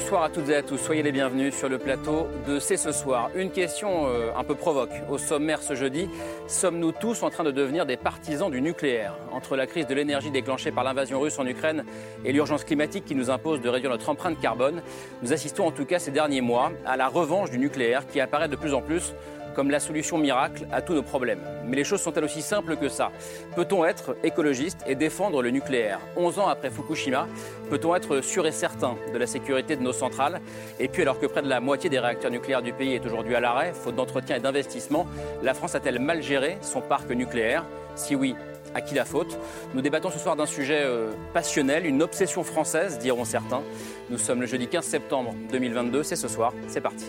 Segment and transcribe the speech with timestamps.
[0.00, 2.92] Bonsoir à toutes et à tous, soyez les bienvenus sur le plateau de C'est ce
[2.92, 3.30] soir.
[3.34, 6.08] Une question euh, un peu provoque au sommaire ce jeudi.
[6.46, 9.16] Sommes-nous tous en train de devenir des partisans du nucléaire?
[9.32, 11.84] Entre la crise de l'énergie déclenchée par l'invasion russe en Ukraine
[12.24, 14.82] et l'urgence climatique qui nous impose de réduire notre empreinte carbone,
[15.22, 18.48] nous assistons en tout cas ces derniers mois à la revanche du nucléaire qui apparaît
[18.48, 19.14] de plus en plus
[19.58, 21.40] comme la solution miracle à tous nos problèmes.
[21.66, 23.10] Mais les choses sont-elles aussi simples que ça
[23.56, 25.98] Peut-on être écologiste et défendre le nucléaire?
[26.16, 27.26] 11 ans après Fukushima,
[27.68, 30.40] peut-on être sûr et certain de la sécurité de nos centrales?
[30.78, 33.34] Et puis alors que près de la moitié des réacteurs nucléaires du pays est aujourd'hui
[33.34, 35.08] à l'arrêt, faute d'entretien et d'investissement,
[35.42, 37.64] la France a-t-elle mal géré son parc nucléaire?
[37.96, 38.36] Si oui,
[38.76, 39.36] à qui la faute?
[39.74, 43.62] Nous débattons ce soir d'un sujet euh, passionnel, une obsession française, diront certains.
[44.08, 47.06] Nous sommes le jeudi 15 septembre 2022, c'est ce soir, c'est parti.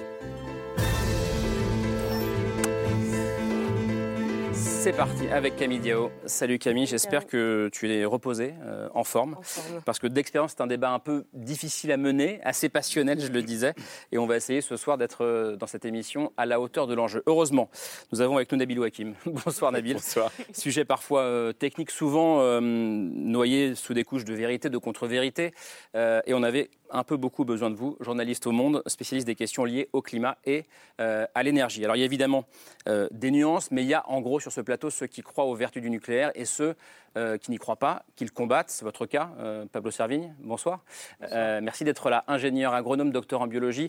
[4.80, 6.10] C'est parti avec Camille Diao.
[6.26, 9.36] Salut Camille, j'espère que tu es reposée, euh, en, forme,
[9.84, 13.42] Parce que d'expérience, c'est un débat un peu difficile à mener, assez passionnel, je le
[13.42, 13.74] disais.
[14.14, 16.94] Et on va essayer ce soir d'être euh, dans cette émission à la hauteur de
[16.94, 17.24] l'enjeu.
[17.26, 17.70] Heureusement,
[18.14, 19.16] nous avons avec nous Nabil Wakim.
[19.26, 19.96] Bonsoir Nabil.
[19.96, 20.32] Bonsoir.
[20.54, 25.52] Sujet parfois euh, technique, souvent noyé sous des couches de vérité, de contre-vérité.
[25.94, 29.66] et on avait un peu beaucoup besoin de vous, journaliste au Monde, spécialiste des questions
[29.66, 30.66] liées au climat et
[31.00, 31.84] euh, à l'énergie.
[31.84, 32.46] Alors il y a évidemment
[32.88, 35.46] euh, des nuances, mais il y a en gros sur ce plateau ceux qui croient
[35.46, 36.76] aux vertus du nucléaire et ceux
[37.18, 38.70] euh, qui n'y croient pas, qui le combattent.
[38.70, 39.32] C'est votre cas,
[39.72, 40.36] Pablo Servigne.
[40.40, 40.82] Bonsoir.
[41.20, 41.62] bonsoir.
[41.62, 43.88] merci d'être là, ingénieur, agronome, docteur en biologie.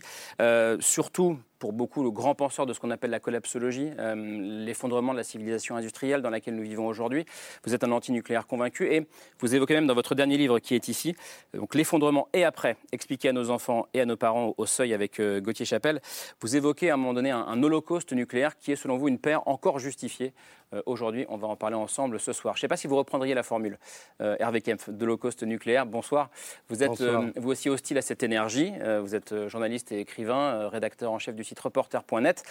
[0.79, 5.23] surtout pour beaucoup le grand penseur de ce qu'on appelle la collapsologie, l'effondrement de la
[5.23, 7.23] civilisation industrielle dans laquelle nous vivons aujourd'hui.
[7.63, 9.05] Vous êtes un anti-nucléaire convaincu et
[9.39, 11.15] vous évoquez même dans votre dernier livre qui est ici,
[11.53, 15.19] donc l'effondrement et après expliquer à nos enfants et à nos parents au seuil avec
[15.19, 16.01] euh, Gauthier Chapelle,
[16.41, 19.47] vous évoquez à un moment donné un, holocauste nucléaire qui est selon vous une paire
[19.47, 20.33] encore justifiée.
[20.73, 22.55] Euh, aujourd'hui, on va en parler ensemble ce soir.
[22.55, 23.77] Je ne sais pas si vous reprendriez la formule,
[24.21, 25.85] euh, Hervé Kempf, de holocauste nucléaire.
[25.85, 26.29] Bonsoir.
[26.69, 27.03] Vous êtes
[27.35, 28.71] vous aussi hostile à cette énergie.
[29.01, 32.43] vous êtes journaliste et écrivain, rédacteur en chef du site reporter.net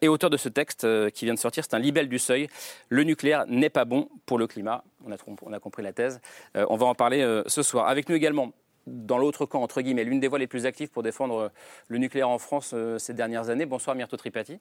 [0.00, 1.62] et auteur de ce texte qui vient de sortir.
[1.62, 2.48] C'est un libelle du seuil.
[2.88, 4.82] Le nucléaire n'est pas bon pour le climat.
[5.06, 6.20] On a, on a compris la thèse.
[6.54, 7.86] on va en parler ce soir.
[7.86, 8.52] Avec nous également
[8.86, 11.48] dans l'autre camp, entre guillemets, l'une des voix les plus actives pour défendre euh,
[11.88, 13.66] le nucléaire en France euh, ces dernières années.
[13.66, 14.58] Bonsoir Myrto Tripati.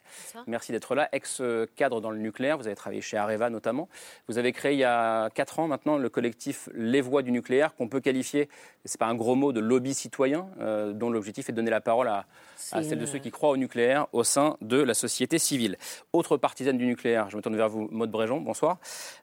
[0.48, 1.10] Merci d'être là.
[1.12, 3.90] Ex-cadre dans le nucléaire, vous avez travaillé chez Areva notamment.
[4.28, 7.76] Vous avez créé il y a 4 ans maintenant le collectif Les Voix du nucléaire,
[7.76, 8.50] qu'on peut qualifier,
[8.86, 11.82] c'est pas un gros mot, de lobby citoyen, euh, dont l'objectif est de donner la
[11.82, 12.26] parole à,
[12.72, 15.78] à celle de ceux qui croient au nucléaire au sein de la société civile.
[16.14, 18.78] Autre partisane du nucléaire, je me tourne vers vous, Maude Bréjon, bonsoir.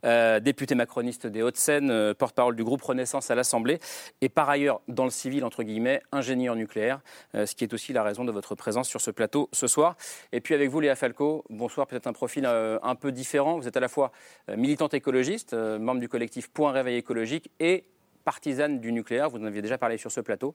[0.04, 3.78] Euh, député macroniste des Hauts-de-Seine, porte-parole du groupe Renaissance à l'Assemblée,
[4.20, 7.00] et par ailleurs, dans le civil, entre guillemets, ingénieur nucléaire,
[7.34, 9.96] euh, ce qui est aussi la raison de votre présence sur ce plateau ce soir.
[10.32, 13.58] Et puis avec vous, Léa Falco, bonsoir, peut-être un profil un peu différent.
[13.58, 14.12] Vous êtes à la fois
[14.56, 17.84] militante écologiste, membre du collectif Point Réveil écologique et
[18.28, 19.30] partisane du nucléaire.
[19.30, 20.54] Vous en aviez déjà parlé sur ce plateau.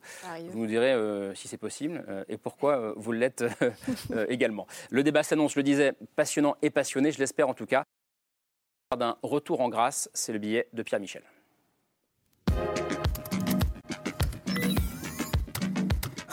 [0.52, 3.44] Vous nous direz euh, si c'est possible euh, et pourquoi euh, vous l'êtes
[4.30, 4.68] également.
[4.92, 7.84] Le débat s'annonce, je le disais, passionnant et passionné, je l'espère en tout cas.
[8.96, 11.24] D'un retour en grâce, c'est le billet de Pierre Michel.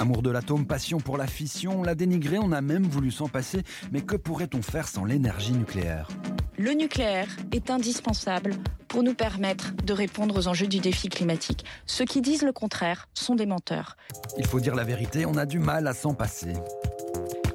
[0.01, 3.29] Amour de l'atome, passion pour la fission, on l'a dénigré, on a même voulu s'en
[3.29, 3.63] passer,
[3.93, 6.09] mais que pourrait-on faire sans l'énergie nucléaire?
[6.57, 8.57] Le nucléaire est indispensable
[8.89, 11.67] pour nous permettre de répondre aux enjeux du défi climatique.
[11.85, 13.99] Ceux qui disent le contraire sont des menteurs.
[14.39, 16.55] Il faut dire la vérité, on a du mal à s'en passer.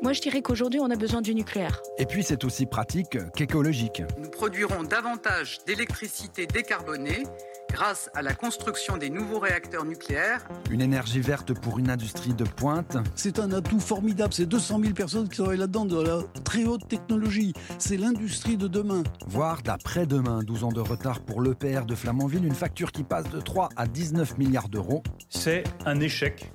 [0.03, 1.81] Moi, je dirais qu'aujourd'hui, on a besoin du nucléaire.
[1.97, 4.03] Et puis, c'est aussi pratique qu'écologique.
[4.22, 7.23] Nous produirons davantage d'électricité décarbonée
[7.71, 10.47] grâce à la construction des nouveaux réacteurs nucléaires.
[10.69, 12.97] Une énergie verte pour une industrie de pointe.
[13.15, 14.33] C'est un atout formidable.
[14.33, 17.53] C'est 200 000 personnes qui travaillent là-dedans, de la très haute technologie.
[17.77, 19.03] C'est l'industrie de demain.
[19.27, 23.39] Voire d'après-demain, 12 ans de retard pour l'EPR de Flamanville, une facture qui passe de
[23.39, 25.03] 3 à 19 milliards d'euros.
[25.29, 26.51] C'est un échec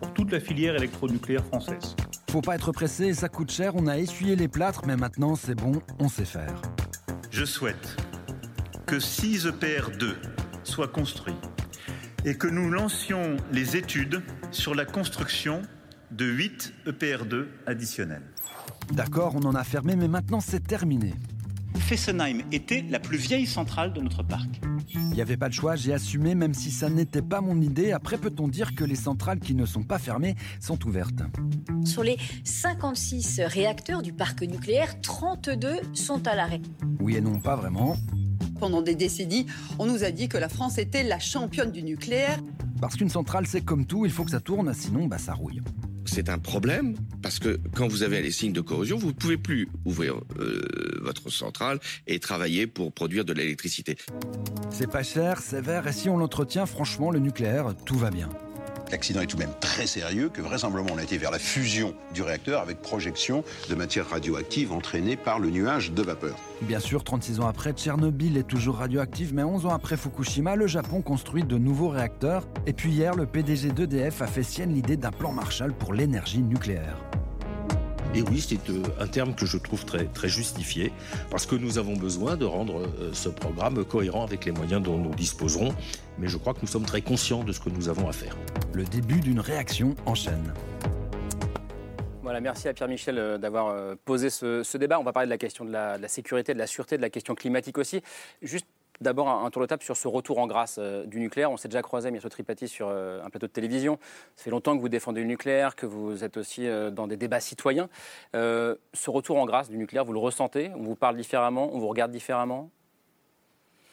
[0.00, 1.96] pour toute la filière électronucléaire française.
[2.30, 5.54] Faut pas être pressé, ça coûte cher, on a essuyé les plâtres, mais maintenant c'est
[5.54, 6.60] bon, on sait faire.
[7.30, 7.96] Je souhaite
[8.88, 10.14] que 6 EPR2
[10.64, 11.34] soient construits
[12.24, 15.60] et que nous lancions les études sur la construction
[16.10, 18.22] de 8 EPR2 additionnels.
[18.94, 21.12] D'accord, on en a fermé, mais maintenant c'est terminé.
[21.76, 24.48] Fessenheim était la plus vieille centrale de notre parc.
[24.94, 27.92] Il n'y avait pas de choix, j'ai assumé, même si ça n'était pas mon idée.
[27.92, 31.20] Après, peut-on dire que les centrales qui ne sont pas fermées sont ouvertes?
[31.84, 36.62] Sur les 56 réacteurs du parc nucléaire, 32 sont à l'arrêt.
[37.00, 37.94] Oui et non, pas vraiment.
[38.60, 39.46] Pendant des décennies,
[39.78, 42.38] on nous a dit que la France était la championne du nucléaire.
[42.80, 45.60] Parce qu'une centrale, c'est comme tout, il faut que ça tourne, sinon bah, ça rouille.
[46.04, 49.36] C'est un problème parce que quand vous avez les signes de corrosion, vous ne pouvez
[49.36, 53.96] plus ouvrir euh, votre centrale et travailler pour produire de l'électricité.
[54.70, 58.30] C'est pas cher, c'est vert, et si on l'entretient, franchement, le nucléaire, tout va bien.
[58.90, 61.94] L'accident est tout de même très sérieux, que vraisemblablement on a été vers la fusion
[62.14, 66.36] du réacteur avec projection de matière radioactive entraînée par le nuage de vapeur.
[66.62, 70.66] Bien sûr, 36 ans après, Tchernobyl est toujours radioactive, mais 11 ans après Fukushima, le
[70.66, 72.48] Japon construit de nouveaux réacteurs.
[72.66, 76.42] Et puis hier, le PDG d'EDF a fait sienne l'idée d'un plan Marshall pour l'énergie
[76.42, 76.96] nucléaire.
[78.14, 80.92] Et oui, c'est euh, un terme que je trouve très, très justifié,
[81.30, 84.96] parce que nous avons besoin de rendre euh, ce programme cohérent avec les moyens dont
[84.96, 85.74] nous disposerons.
[86.18, 88.36] Mais je crois que nous sommes très conscients de ce que nous avons à faire.
[88.72, 90.54] Le début d'une réaction en chaîne.
[92.22, 93.74] Voilà, merci à Pierre Michel euh, d'avoir
[94.04, 94.98] posé ce, débat.
[94.98, 97.02] On va parler de la question de la, de la, sécurité, de la sûreté, de
[97.02, 98.02] la question climatique aussi.
[98.40, 98.66] Juste
[99.00, 101.52] D'abord, un, tour de table sur ce retour en grâce euh, du nucléaire.
[101.52, 102.18] On s'est déjà croisé, M.
[102.18, 103.98] Tripati, sur euh, un plateau de télévision.
[104.34, 107.16] Ça fait longtemps que vous défendez le nucléaire, que vous êtes aussi euh, dans des
[107.16, 107.88] débats citoyens.
[108.34, 110.72] ce retour en grâce du nucléaire, vous le ressentez?
[110.74, 111.70] On vous parle différemment?
[111.72, 112.70] On vous regarde différemment?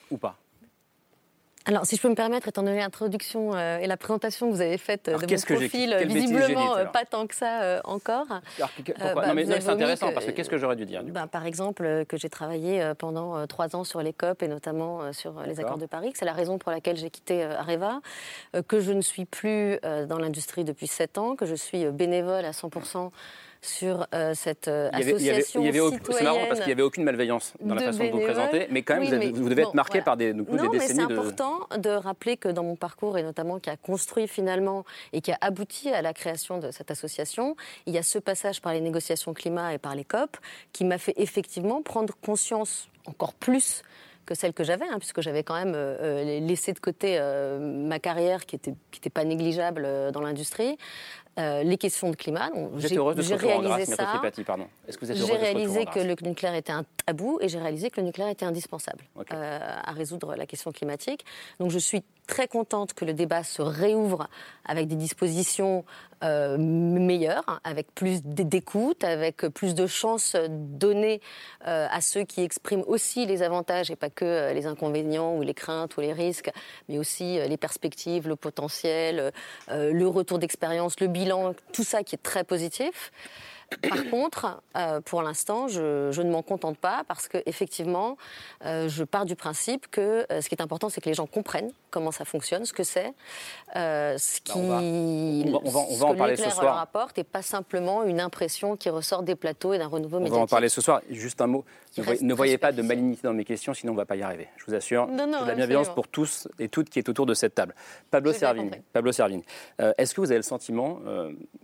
[0.09, 0.37] Ou pas?
[1.67, 4.61] Alors, si je peux me permettre, étant donné l'introduction euh, et la présentation que vous
[4.61, 8.27] avez faite euh, de mon profil, visiblement euh, pas tant que ça encore.
[8.29, 12.05] Bah, non, mais c'est intéressant, parce que qu'est-ce que j'aurais dû dire bah, Par exemple,
[12.07, 15.87] que j'ai travaillé pendant trois ans sur les COP et notamment sur les accords de
[15.87, 18.01] Paris, c'est la raison pour laquelle j'ai quitté Areva,
[18.67, 22.51] que je ne suis plus dans l'industrie depuis sept ans, que je suis bénévole à
[22.51, 23.09] 100%
[23.65, 27.53] sur euh, cette association il y avait, C'est marrant parce qu'il n'y avait aucune malveillance
[27.61, 30.33] dans la façon dont vous présentez, mais quand même, vous, devez être marqué par des,
[30.33, 33.69] non, des décennies mais c'est important de rappeler que dans mon parcours, et notamment qui
[33.69, 37.97] a construit finalement et qui a abouti à la création de cette association, il y
[37.97, 40.37] a ce passage par les négociations climat et par les COP
[40.71, 43.83] qui m'a fait effectivement prendre conscience encore plus
[44.25, 47.19] que celle que j'avais, hein, puisque j'avais quand même euh, euh, laissé de côté
[47.59, 50.77] ma carrière qui n'était qui était pas négligeable dans l'industrie,
[51.37, 52.49] euh, les questions de climat.
[52.77, 54.21] J'ai réalisé ça.
[55.01, 58.45] J'ai réalisé que le nucléaire était un tabou et j'ai réalisé que le nucléaire était
[58.45, 59.03] indispensable
[59.33, 61.25] euh, à résoudre la question climatique.
[61.59, 64.27] Donc je suis très contente que le débat se réouvre
[64.65, 65.85] avec des dispositions
[66.23, 71.21] euh, meilleures, avec plus d'écoute, avec plus de chances données
[71.67, 75.53] euh, à ceux qui expriment aussi les avantages et pas que les inconvénients ou les
[75.53, 76.49] craintes ou les risques,
[76.89, 79.31] mais aussi les perspectives, le potentiel,
[79.69, 81.24] le retour d'expérience, le bilan,
[81.71, 83.11] tout ça qui est très positif.
[83.89, 88.17] Par contre, euh, pour l'instant, je, ne m'en contente pas parce qu'effectivement,
[88.63, 91.27] euh, je pars du principe que euh, ce qui est important, c'est que les gens
[91.27, 93.13] comprennent comment ça fonctionne, ce que c'est,
[93.73, 94.59] ce qui bah,
[95.63, 96.65] on va, on va, en parler ce soir.
[96.65, 100.35] leur apporte et pas simplement une impression qui ressort des plateaux et d'un renouveau médiatique.
[100.35, 101.01] On va en parler ce soir.
[101.09, 101.65] Juste un mot.
[102.21, 104.49] Ne, voyez, pas de malignité dans mes questions, sinon on ne va pas y arriver.
[104.57, 105.07] Je vous assure.
[105.07, 107.73] Non, non, de la bienveillance pour tous et toutes qui est autour de cette table.
[108.11, 108.71] Pablo Servigne.
[108.93, 109.41] Pablo Servigne.
[109.79, 110.99] Est-ce que vous avez le sentiment,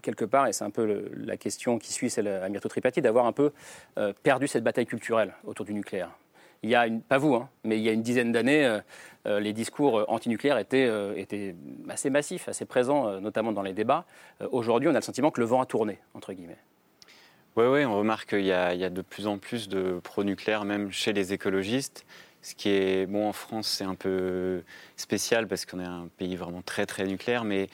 [0.01, 3.25] quelque part, et c'est un peu la question qui suit celle à Myrto Tripati, d'avoir
[3.25, 3.51] un peu
[3.97, 6.11] euh, perdu cette bataille culturelle autour du nucléaire?
[6.63, 8.77] Il y a, une, pas vous, hein, mais il y a une dizaine d'années, euh,
[8.77, 8.81] euh,
[9.25, 11.55] les discours antinucléaires étaient, étaient
[11.89, 14.05] assez massifs, assez présents, notamment dans les débats.
[14.51, 16.57] Aujourd'hui, on a le sentiment que le vent a tourné, entre guillemets.
[17.57, 21.11] Oui, oui, on remarque qu'il y, a de plus en plus de pro-nucléaire, même chez
[21.11, 22.05] les écologistes.
[22.41, 24.63] Ce qui est, bon, en France, c'est un peu
[24.95, 27.67] spécial parce qu'on est un pays vraiment très, très nucléaire, mais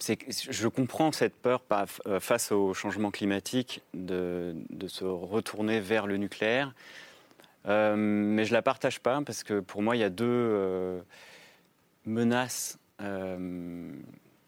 [0.00, 1.62] je comprends cette peur
[2.06, 4.54] euh, face au changement climatique de,
[4.86, 6.72] se retourner vers le nucléaire,
[7.66, 10.26] euh, mais je ne la partage pas parce que pour moi, il y a deux
[10.26, 11.00] euh,
[12.04, 12.78] menaces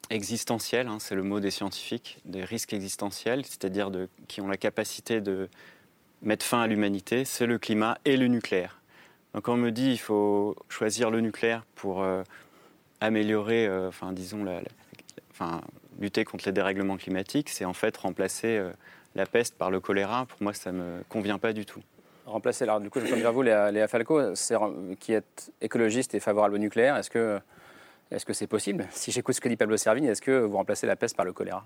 [0.09, 3.89] existentielles, hein, c'est le mot des scientifiques, des risques existentiels, c'est-à-dire
[4.27, 5.47] qui ont la capacité de
[6.21, 8.81] mettre fin à l'humanité, c'est le climat et le nucléaire.
[9.33, 12.05] Donc on me dit qu'il faut choisir le nucléaire pour
[12.99, 14.43] améliorer, enfin disons,
[15.99, 18.71] lutter contre les dérèglements climatiques, c'est en fait remplacer euh,
[19.15, 20.25] la peste par le choléra.
[20.25, 21.81] Pour moi, ça ne me convient pas du tout.
[22.31, 24.19] Remplacer, alors du coup, je me vers vous, Léa, Falco,
[24.99, 26.95] qui est écologiste et favorable au nucléaire.
[26.97, 27.39] Est-ce que
[28.11, 28.87] est-ce que c'est possible?
[28.91, 31.31] Si j'écoute ce que dit Pablo Servigne, est-ce que vous remplacez la peste par le
[31.31, 31.65] choléra?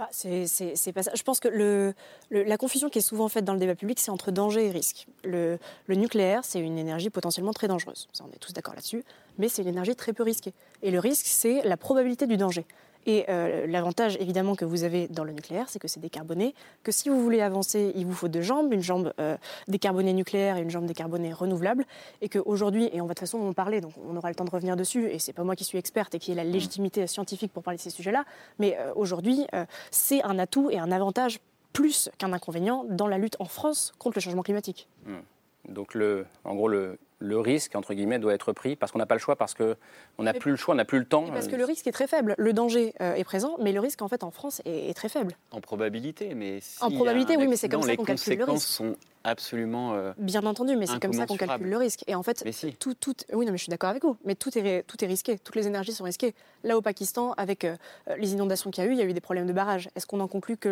[0.00, 0.08] Ah.
[0.12, 1.94] Je pense que
[2.30, 5.06] la confusion qui est souvent faite dans le débat public, c'est entre danger et risque.
[5.22, 8.08] Le, nucléaire, c'est une énergie potentiellement très dangereuse.
[8.20, 9.04] On est tous d'accord là-dessus.
[9.38, 10.52] Mais c'est une énergie très peu risquée.
[10.82, 12.66] Et le risque, c'est la probabilité du danger.
[13.06, 16.92] Et euh, l'avantage évidemment que vous avez dans le nucléaire, c'est que c'est décarboné, que
[16.92, 19.36] si vous voulez avancer, il vous faut deux jambes, une jambe euh,
[19.68, 21.84] décarbonée nucléaire et une jambe décarbonée renouvelable,
[22.22, 24.44] et qu'aujourd'hui, et on va de toute façon en parler, donc on aura le temps
[24.44, 27.06] de revenir dessus, et c'est pas moi qui suis experte et qui ai la légitimité
[27.06, 28.24] scientifique pour parler de ces sujets-là,
[28.58, 29.46] mais euh, aujourd'hui,
[29.90, 31.40] c'est un atout et un avantage
[31.72, 34.88] plus qu'un inconvénient dans la lutte en France contre le changement climatique.
[35.06, 35.72] Mmh.
[35.72, 39.06] Donc, le, en gros, le, le risque, entre guillemets, doit être pris parce qu'on n'a
[39.06, 41.26] pas le choix, parce qu'on n'a plus le choix, on n'a plus le temps.
[41.28, 42.34] Parce que le risque est très faible.
[42.38, 45.36] Le danger euh, est présent, mais le risque, en fait, en France, est, très faible.
[45.50, 46.60] En probabilité, mais.
[46.80, 48.66] en probabilité, oui, mais c'est comme ça qu'on calcule le risque.
[48.66, 49.94] sont absolument.
[49.94, 52.04] Euh, Bien entendu, mais c'est comme ça qu'on calcule le risque.
[52.06, 52.44] Et en fait,
[52.78, 55.06] tout, tout, oui, non, mais je suis d'accord avec vous, mais tout est, tout est
[55.06, 55.38] risqué.
[55.38, 56.34] Toutes les énergies sont risquées.
[56.62, 57.76] Là, au Pakistan, avec euh,
[58.18, 59.88] les inondations qu'il y a eu, il y a eu des problèmes de barrages.
[59.96, 60.68] Est-ce qu'on en conclut que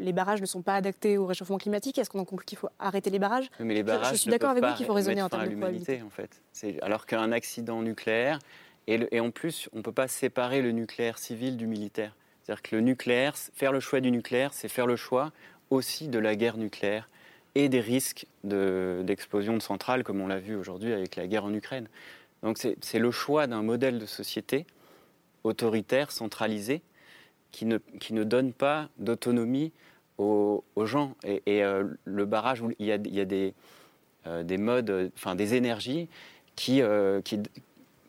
[0.00, 1.98] les barrages ne sont pas adaptés au réchauffement climatique?
[1.98, 3.50] Est-ce qu'on en conclut qu'il faut arrêter les barrages?
[3.60, 4.12] Mais les barrages.
[4.12, 6.02] Je, suis d'accord avec vous qu'il faut raisonner en termes de probabilité.
[6.02, 6.42] En fait,
[6.82, 8.38] alors qu'un accident nucléaire,
[8.86, 12.16] et, et, en plus, on ne peut pas séparer le nucléaire civil du militaire.
[12.42, 15.32] C'est-à-dire que le nucléaire, faire le choix du nucléaire, c'est faire le choix
[15.68, 17.08] aussi de la guerre nucléaire
[17.54, 21.52] et des risques d'explosion de, centrales, comme on l'a vu aujourd'hui avec la guerre en
[21.52, 21.88] Ukraine.
[22.42, 24.66] Donc c'est le choix d'un modèle de société
[25.44, 26.82] autoritaire, centralisé,
[27.50, 29.72] qui ne, qui ne donne pas d'autonomie
[30.18, 31.16] aux, gens.
[31.24, 33.54] Et, euh, le barrage, il y a, il y a des,
[34.26, 36.08] euh, des modes, enfin des énergies
[36.56, 37.40] qui, euh, qui,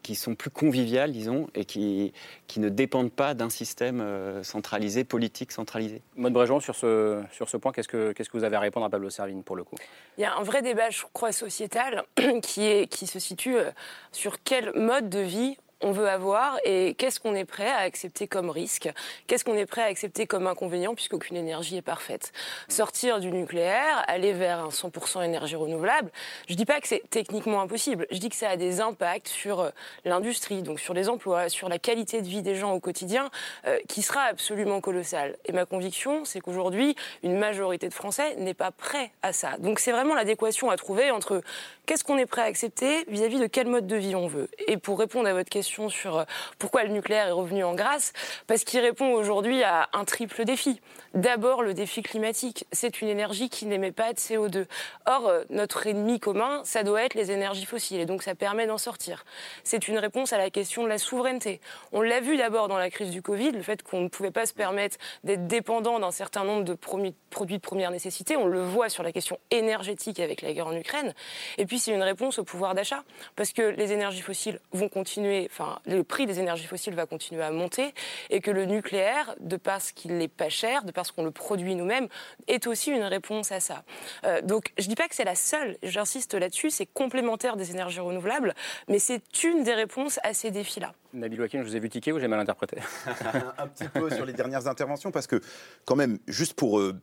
[0.01, 2.13] qui sont plus conviviales, disons, et qui,
[2.47, 6.01] qui ne dépendent pas d'un système euh, centralisé, politique centralisé.
[6.15, 8.85] Maud Bréjean, sur ce, sur ce point, qu'est-ce que, qu'est-ce que vous avez à répondre
[8.85, 9.75] à Pablo Servigne, pour le coup?
[10.17, 12.03] Il y a un vrai débat, je crois, sociétal
[12.41, 13.71] qui, est, qui se situe euh,
[14.11, 18.27] sur quel mode de vie on veut avoir et qu'est-ce qu'on est prêt à accepter
[18.27, 18.89] comme risque,
[19.27, 22.31] qu'est-ce qu'on est prêt à accepter comme inconvénient puisqu'aucune énergie est parfaite?
[22.67, 26.11] Sortir du nucléaire, aller vers un 100% énergie renouvelable,
[26.47, 29.61] je dis pas que c'est techniquement impossible, je dis que ça a des impacts sur
[29.61, 29.69] euh,
[30.05, 33.29] l'industrie, donc sur les emplois, sur la qualité de vie des gens au quotidien,
[33.65, 35.37] euh, qui sera absolument colossal.
[35.45, 39.57] Et ma conviction, c'est qu'aujourd'hui, une majorité de Français n'est pas prêt à ça.
[39.57, 41.41] Donc c'est vraiment l'adéquation à trouver entre
[41.85, 44.49] qu'est-ce qu'on est prêt à accepter vis-à-vis -vis de quel mode de vie on veut.
[44.67, 46.23] Et pour répondre à votre question, sur euh,
[46.59, 48.13] pourquoi le nucléaire est revenu en grâce,
[48.47, 50.81] parce qu'il répond aujourd'hui à un triple défi.
[51.13, 52.65] D'abord, le défi climatique.
[52.71, 54.65] C'est une énergie qui n'émet pas de CO2.
[55.05, 58.67] Or, euh, notre ennemi commun, ça doit être les énergies fossiles, et donc ça permet
[58.67, 59.25] d'en sortir.
[59.63, 61.59] C'est une réponse à la question de la souveraineté.
[61.91, 64.45] On l'a vu d'abord dans la crise du Covid, le fait qu'on ne pouvait pas
[64.45, 68.37] se permettre d'être dépendant d'un certain nombre de produits de première nécessité.
[68.37, 71.13] On le voit sur la question énergétique avec la guerre en Ukraine.
[71.57, 73.03] Et puis, c'est une réponse au pouvoir d'achat,
[73.35, 75.49] parce que les énergies fossiles vont continuer,
[75.85, 77.93] le prix des énergies fossiles va continuer à monter
[78.29, 81.75] et que le nucléaire, de parce qu'il n'est pas cher, de parce qu'on le produit
[81.75, 82.07] nous-mêmes,
[82.47, 83.83] est aussi une réponse à ça.
[84.25, 87.71] Euh, donc, je ne dis pas que c'est la seule, j'insiste là-dessus, c'est complémentaire des
[87.71, 88.53] énergies renouvelables,
[88.87, 90.93] mais c'est une des réponses à ces défis-là.
[91.13, 92.77] Nabil Wakim, je vous ai vu tiquer ou j'ai mal interprété?
[93.57, 95.41] Un petit peu sur les dernières interventions, parce que
[95.85, 96.79] quand même, juste pour...
[96.79, 96.99] Euh,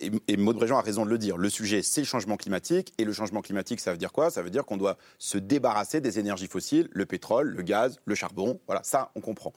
[0.00, 3.04] et, Maud Bréjean a raison de le dire, le sujet c'est le changement climatique, et
[3.04, 4.30] le changement climatique ça veut dire quoi?
[4.30, 8.14] Ça veut dire qu'on doit se débarrasser des énergies fossiles, le pétrole, le gaz, le
[8.14, 9.52] charbon, voilà, ça on comprend.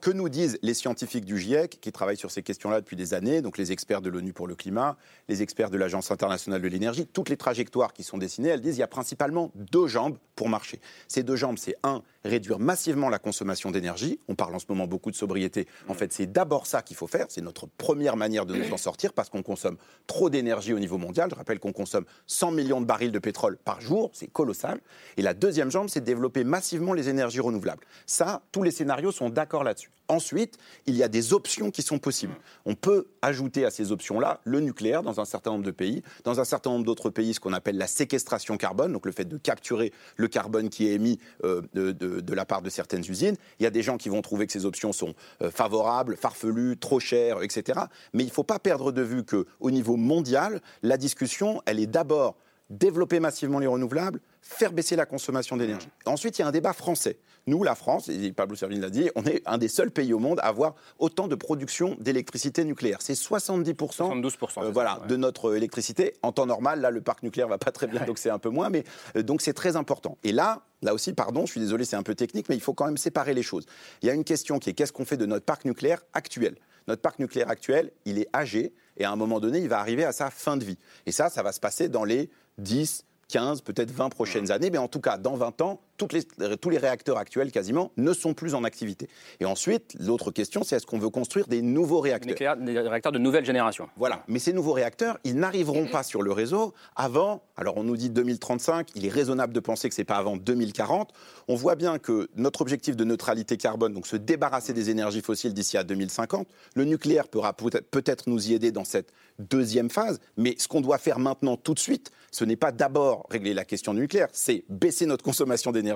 [0.00, 3.42] Que nous disent les scientifiques du GIEC qui travaillent sur ces questions-là depuis des années,
[3.42, 4.96] donc les experts de l'ONU pour le climat,
[5.28, 8.74] les experts de l'Agence internationale de l'énergie, toutes les trajectoires qui sont dessinées, elles disent
[8.74, 10.80] qu'il y a principalement deux jambes pour marcher.
[11.08, 14.20] Ces deux jambes, c'est un, réduire massivement la consommation d'énergie.
[14.28, 15.66] On parle en ce moment beaucoup de sobriété.
[15.88, 17.26] En fait, c'est d'abord ça qu'il faut faire.
[17.28, 20.98] C'est notre première manière de nous en sortir parce qu'on consomme trop d'énergie au niveau
[20.98, 21.28] mondial.
[21.30, 24.10] Je rappelle qu'on consomme 100 millions de barils de pétrole par jour.
[24.12, 24.80] C'est colossal.
[25.16, 27.84] Et la deuxième jambe, c'est de développer massivement les énergies renouvelables.
[28.06, 29.90] Ça, tous les scénarios sont d'accord là-dessus.
[30.08, 32.34] Ensuite, il y a des options qui sont possibles.
[32.64, 36.40] On peut ajouter à ces options-là le nucléaire dans un certain nombre de pays, dans
[36.40, 39.36] un certain nombre d'autres pays, ce qu'on appelle la séquestration carbone, donc le fait de
[39.36, 43.36] capturer le carbone qui est émis euh, de, la part de certaines usines.
[43.60, 46.78] Il y a des gens qui vont trouver que ces options sont euh, favorables, farfelues,
[46.78, 47.80] trop chères, etc.
[48.14, 51.86] Mais il ne faut pas perdre de vue qu'au niveau mondial, la discussion, elle est
[51.86, 52.36] d'abord
[52.70, 55.88] développer massivement les renouvelables, faire baisser la consommation d'énergie.
[56.06, 57.18] Ensuite, il y a un débat français.
[57.46, 60.18] Nous, la France, et Pablo Servigne l'a dit, on est un des seuls pays au
[60.18, 62.98] monde à avoir autant de production d'électricité nucléaire.
[63.00, 66.14] C'est 70%, 72% euh, voilà, de notre électricité.
[66.22, 68.50] En temps normal, là, le parc nucléaire va pas très bien, donc c'est un peu
[68.50, 68.84] moins, mais
[69.16, 70.18] euh, donc c'est très important.
[70.24, 72.74] Et là, là aussi, pardon, je suis désolé, c'est un peu technique, mais il faut
[72.74, 73.64] quand même séparer les choses.
[74.02, 76.56] Il y a une question qui est qu'est-ce qu'on fait de notre parc nucléaire actuel?
[76.86, 80.04] Notre parc nucléaire actuel, il est âgé, et à un moment donné, il va arriver
[80.04, 80.78] à sa fin de vie.
[81.06, 84.78] Et ça, ça va se passer dans les 10, 15, peut-être 20 prochaines années, mais
[84.78, 86.24] en tout cas, dans 20 ans, toutes les,
[86.56, 89.08] tous les réacteurs actuels, quasiment, ne sont plus en activité.
[89.40, 93.18] Et ensuite, l'autre question, c'est est-ce qu'on veut construire des nouveaux réacteurs Des réacteurs de
[93.18, 93.88] nouvelle génération.
[93.96, 94.22] Voilà.
[94.28, 98.10] Mais ces nouveaux réacteurs, ils n'arriveront pas sur le réseau avant, alors on nous dit
[98.10, 101.12] 2035, il est raisonnable de penser que ce n'est pas avant 2040.
[101.48, 105.52] On voit bien que notre objectif de neutralité carbone, donc se débarrasser des énergies fossiles
[105.52, 110.54] d'ici à 2050, le nucléaire pourra peut-être nous y aider dans cette deuxième phase, mais
[110.58, 113.94] ce qu'on doit faire maintenant tout de suite, ce n'est pas d'abord régler la question
[113.94, 115.87] du nucléaire, c'est baisser notre consommation d'énergie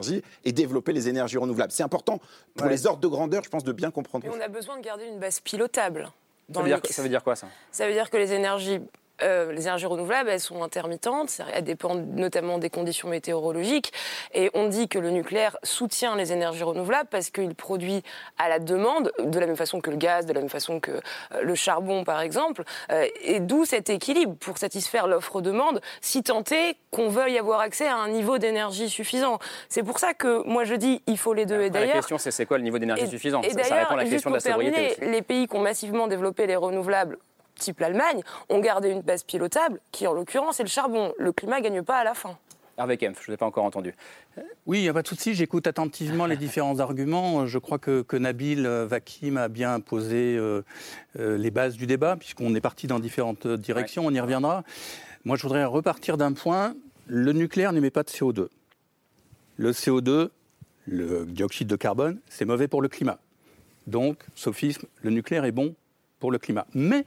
[0.45, 1.73] et développer les énergies renouvelables.
[1.73, 2.21] C'est important
[2.55, 4.25] pour les ordres de grandeur, je pense, de bien comprendre.
[4.27, 6.11] Mais on a besoin de garder une base pilotable.
[6.53, 7.47] Ça veut, dire, ça veut, dire, quoi ça?
[7.71, 8.81] Ça veut dire que les énergies
[9.23, 13.93] euh, les énergies renouvelables, elles sont intermittentes, elles dépendent notamment des conditions météorologiques.
[14.35, 18.03] Et on dit que le nucléaire soutient les énergies renouvelables parce qu'il produit
[18.39, 20.91] à la demande, de la même façon que le gaz, de la même façon que
[20.91, 21.01] euh,
[21.43, 22.65] le charbon, par exemple.
[22.91, 27.87] Euh, et d'où cet équilibre pour satisfaire l'offre-demande, si tant est qu'on veuille avoir accès
[27.87, 29.39] à un niveau d'énergie suffisant.
[29.69, 31.61] C'est pour ça que moi je dis il faut les deux.
[31.63, 33.41] Et d'ailleurs, la question c'est c'est quoi le niveau d'énergie suffisant?
[33.43, 34.97] et ça, répond à la question de la sobriété.
[35.01, 37.19] Les pays qui ont massivement développé les renouvelables
[37.63, 41.13] type l'Allemagne, ont gardé une base pilotable qui, en l'occurrence, est le charbon.
[41.19, 42.37] Le climat ne gagne pas à la fin.
[42.79, 43.95] Hervé Kempf, je ne vous ai pas encore entendu.
[44.67, 47.47] Oui, il n'y a pas de souci, j'écoute attentivement les différents arguments.
[47.47, 50.63] Je crois que, Nabil Vakim a bien posé euh,
[51.19, 54.65] euh, les bases du débat, puisqu'on est parti dans différentes directions, on y reviendra.
[55.25, 56.75] Moi, je voudrais repartir d'un point.
[57.07, 58.49] Le nucléaire n'émet pas de CO2.
[59.57, 60.31] Le CO2,
[60.87, 63.19] le dioxyde de carbone, c'est mauvais pour le climat.
[63.87, 65.75] Donc, sophisme, le nucléaire est bon
[66.21, 66.67] pour le climat.
[66.75, 67.05] Mais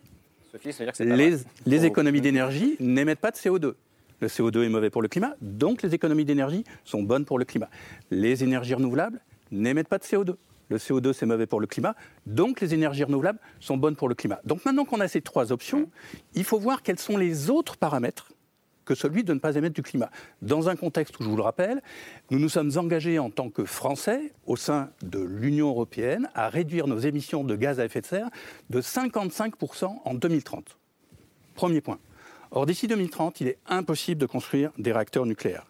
[1.65, 3.73] les, économies d'énergie n'émettent pas de CO2.
[4.21, 7.45] Le CO2 est mauvais pour le climat, donc les économies d'énergie sont bonnes pour le
[7.45, 7.69] climat.
[8.11, 9.19] Les énergies renouvelables
[9.51, 10.35] n'émettent pas de CO2.
[10.69, 11.95] Le CO2, c'est mauvais pour le climat,
[12.25, 14.39] donc les énergies renouvelables sont bonnes pour le climat.
[14.45, 15.89] Donc maintenant qu'on a ces trois options,
[16.33, 18.31] il faut voir quels sont les autres paramètres
[18.85, 20.09] que celui de ne pas émettre du climat.
[20.41, 21.81] Dans un contexte où, je vous le rappelle,
[22.31, 26.87] nous nous sommes engagés en tant que Français, au sein de l'Union européenne, à réduire
[26.87, 28.29] nos émissions de gaz à effet de serre
[28.69, 30.77] de 55% en 2030.
[31.55, 31.99] Premier point.
[32.51, 35.65] Or, d'ici 2030, il est impossible de construire des réacteurs nucléaires.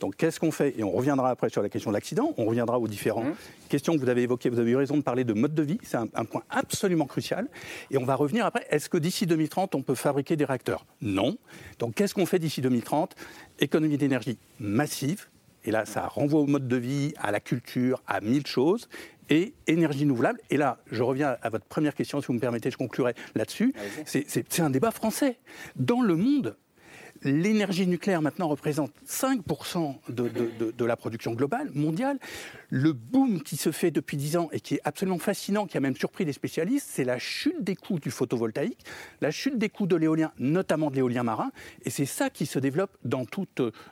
[0.00, 0.78] Donc qu'est-ce qu'on fait?
[0.78, 3.68] Et on reviendra après sur la question de l'accident, on reviendra aux différentes mmh.
[3.68, 4.48] questions que vous avez évoquées.
[4.48, 7.48] Vous avez eu raison de parler de mode de vie, c'est un, point absolument crucial.
[7.90, 10.86] Et on va revenir après, est-ce que d'ici 2030, on peut fabriquer des réacteurs?
[11.00, 11.36] Non.
[11.78, 13.14] Donc qu'est-ce qu'on fait d'ici 2030
[13.60, 15.26] Économie d'énergie massive.
[15.64, 18.88] Et là, ça renvoie au mode de vie, à la culture, à mille choses
[19.30, 20.40] et énergie renouvelable.
[20.50, 23.74] Et là, je reviens à votre première question, si vous me permettez, je conclurai là-dessus.
[24.06, 25.38] C'est un débat français.
[25.76, 26.56] Dans le monde,
[27.22, 30.28] L'énergie nucléaire maintenant représente 5% de,
[30.72, 32.18] de, la production globale, mondiale.
[32.70, 35.80] Le boom qui se fait depuis 10 ans et qui est absolument fascinant, qui a
[35.80, 38.84] même surpris les spécialistes, c'est la chute des coûts du photovoltaïque,
[39.20, 41.50] la chute des coûts de l'éolien, notamment de l'éolien marin.
[41.84, 43.46] Et c'est ça qui se développe dans tout,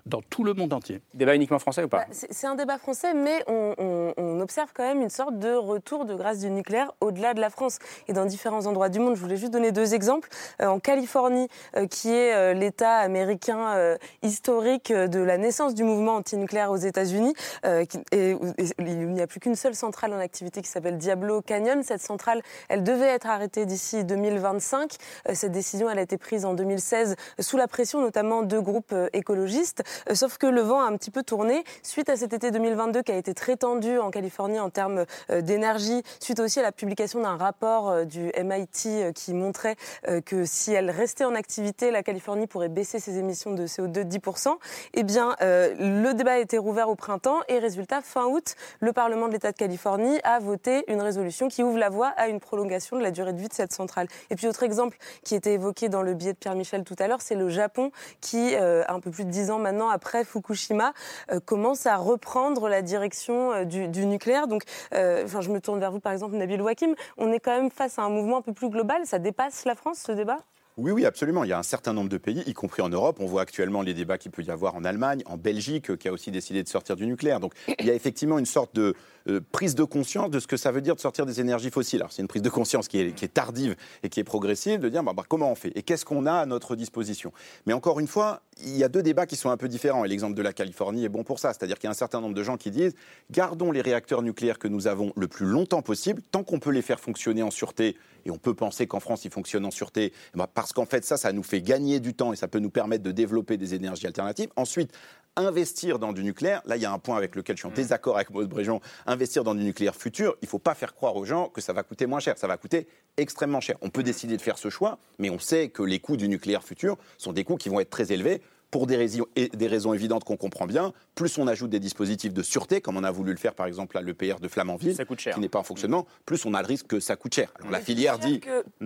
[0.06, 1.00] dans tout le monde entier.
[1.14, 4.84] Débat uniquement français ou pas bah, C'est un débat français, mais on, on, observe quand
[4.84, 8.26] même une sorte de retour de grâce du nucléaire au-delà de la France et dans
[8.26, 9.16] différents endroits du monde.
[9.16, 10.28] Je voulais juste donner deux exemples.
[10.60, 15.74] Euh, en Californie, euh, qui est euh, l'État américain, américain euh, historique de la naissance
[15.74, 17.34] du mouvement antinucléaire aux États-Unis.
[17.64, 21.82] Euh, il n'y a plus qu'une seule centrale en activité qui s'appelle Diablo Canyon.
[21.82, 24.96] Cette centrale, elle devait être arrêtée d'ici 2025.
[25.28, 28.94] Euh, cette décision, elle a été prise en 2016 sous la pression notamment de groupes
[29.14, 29.82] écologistes.
[30.12, 33.12] Sauf que le vent a un petit peu tourné suite à cet été 2022 qui
[33.12, 37.36] a été très tendu en Californie en termes d'énergie, suite aussi à la publication d'un
[37.36, 39.76] rapport du MIT qui montrait
[40.24, 44.02] que si elle restait en activité, la Californie pourrait baisser ses émissions de CO2 de
[44.02, 44.56] 10%,
[44.94, 48.92] eh bien, euh, le débat a été rouvert au printemps et résultat, fin août, le
[48.92, 52.40] Parlement de l'État de Californie a voté une résolution qui ouvre la voie à une
[52.40, 54.08] prolongation de la durée de vie de cette centrale.
[54.30, 57.06] Et puis, autre exemple qui était évoqué dans le billet de Pierre Michel tout à
[57.06, 57.90] l'heure, c'est le Japon
[58.20, 60.92] qui, euh, un peu plus de dix ans maintenant après Fukushima,
[61.32, 64.46] euh, commence à reprendre la direction du, nucléaire.
[64.46, 66.94] Donc, enfin, je me tourne vers vous, par exemple, Nabil Wakim.
[67.16, 69.02] On est quand même face à un mouvement un peu plus global.
[69.04, 70.38] Ça dépasse la France, ce débat?
[70.76, 71.44] Oui, oui, absolument.
[71.44, 73.16] Il y a un certain nombre de pays, y compris en Europe.
[73.20, 76.12] On voit actuellement les débats qu'il peut y avoir en Allemagne, en Belgique, qui a
[76.12, 77.40] aussi décidé de sortir du nucléaire.
[77.40, 78.94] Donc il y a effectivement une sorte de
[79.28, 82.00] euh, prise de conscience de ce que ça veut dire de sortir des énergies fossiles.
[82.00, 85.02] Alors c'est une prise de conscience qui est, tardive et qui est progressive, de dire
[85.02, 87.32] bah, bah, comment on fait et qu'est-ce qu'on a à notre disposition.
[87.66, 90.04] Mais encore une fois, il y a deux débats qui sont un peu différents.
[90.04, 91.52] Et l'exemple de la Californie est bon pour ça.
[91.52, 92.94] C'est-à-dire qu'il y a un certain nombre de gens qui disent
[93.30, 96.82] gardons les réacteurs nucléaires que nous avons le plus longtemps possible, tant qu'on peut les
[96.82, 97.96] faire fonctionner en sûreté.
[98.24, 101.16] Et on peut penser qu'en France, ils fonctionnent en sûreté, bah, parce qu'en fait, ça,
[101.16, 104.06] ça nous fait gagner du temps et ça peut nous permettre de développer des énergies
[104.06, 104.48] alternatives.
[104.56, 104.92] Ensuite,
[105.36, 107.70] investir dans du nucléaire, là il y a un point avec lequel je suis en
[107.70, 107.74] mm.
[107.74, 111.16] désaccord avec Maud Bréjon, investir dans du nucléaire futur, il ne faut pas faire croire
[111.16, 113.76] aux gens que ça va coûter moins cher, ça va coûter extrêmement cher.
[113.82, 116.64] On peut décider de faire ce choix, mais on sait que les coûts du nucléaire
[116.64, 120.24] futur sont des coûts qui vont être très élevés pour des raisons, des raisons évidentes
[120.24, 120.92] qu'on comprend bien.
[121.14, 123.96] Plus on ajoute des dispositifs de sûreté, comme on a voulu le faire par exemple
[123.96, 127.00] à l'EPR de Flamanville, qui n'est pas en fonctionnement, plus on a le risque que
[127.00, 127.52] ça coûte cher.
[127.58, 128.40] Alors, la filière dit...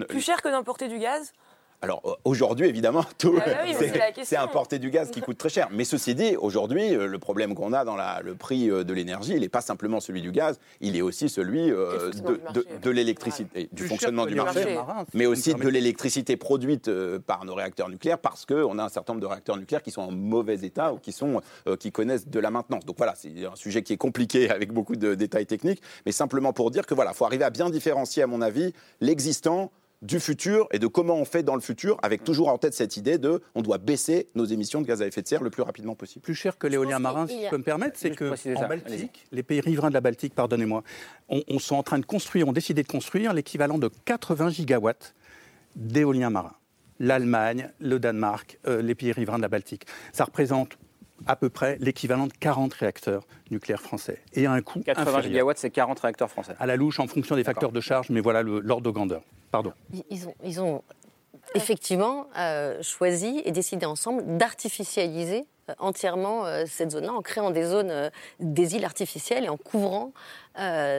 [0.08, 1.32] plus cher que d'importer du gaz
[1.82, 5.68] alors euh, aujourd'hui, évidemment, tout, ah bah c'est importer du gaz qui coûte très cher.
[5.72, 8.92] Mais ceci dit, aujourd'hui, euh, le problème qu'on a dans la, le prix euh, de
[8.92, 13.86] l'énergie, il n'est pas simplement celui du gaz, il est aussi celui de, l'électricité, du
[13.86, 14.78] fonctionnement du marché,
[15.14, 16.90] mais aussi de l'électricité produite
[17.20, 20.02] par nos réacteurs nucléaires, parce qu'on a un certain nombre de réacteurs nucléaires qui sont
[20.02, 21.40] en mauvais état ou qui, sont,
[21.78, 22.84] qui connaissent de la maintenance.
[22.84, 26.52] Donc voilà, c'est un sujet qui est compliqué avec beaucoup de détails techniques, mais simplement
[26.52, 29.70] pour dire que voilà, faut arriver à bien différencier, à mon avis, l'existant
[30.02, 32.96] du futur et de comment on fait dans le futur, avec toujours en tête cette
[32.96, 35.62] idée de on doit baisser nos émissions de gaz à effet de serre le plus
[35.62, 36.22] rapidement possible.
[36.22, 39.42] Plus cher que l'éolien marin, si je peux me permettre, c'est que en Baltique, les
[39.42, 40.82] pays riverains de la Baltique, pardonnez-moi,
[41.28, 45.14] on, on sont en train de construire, ont décidé de construire l'équivalent de 80 gigawatts
[45.76, 46.54] d'éolien marin.
[46.98, 49.86] L'Allemagne, le Danemark, euh, les pays riverains de la Baltique.
[50.12, 50.76] Ça représente
[51.26, 54.18] à peu près l'équivalent de 40 réacteurs nucléaires français.
[54.34, 56.54] Et à un coût 80 gigawatts, c'est 40 réacteurs français.
[56.58, 59.22] À la louche, en fonction des facteurs de charge, mais voilà l'ordre de grandeur.
[59.50, 59.72] Pardon.
[60.10, 60.82] Ils ont, ils ont
[61.54, 67.64] effectivement euh, choisi et décidé ensemble d'artificialiser euh, entièrement euh, cette zone-là, en créant des
[67.64, 70.12] zones, des îles artificielles et en couvrant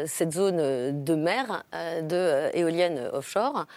[0.08, 3.68] cette zone de mer de éoliennes offshore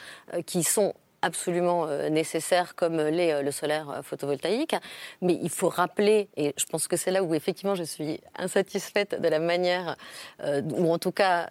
[0.47, 0.95] qui sont
[1.25, 4.77] absolument euh, nécessaires comme l'est euh, le solaire euh, photovoltaïque.
[5.23, 9.21] Mais il faut rappeler, et je pense que c'est là où effectivement je suis insatisfaite
[9.21, 9.97] de la manière,
[10.45, 11.49] ou en tout cas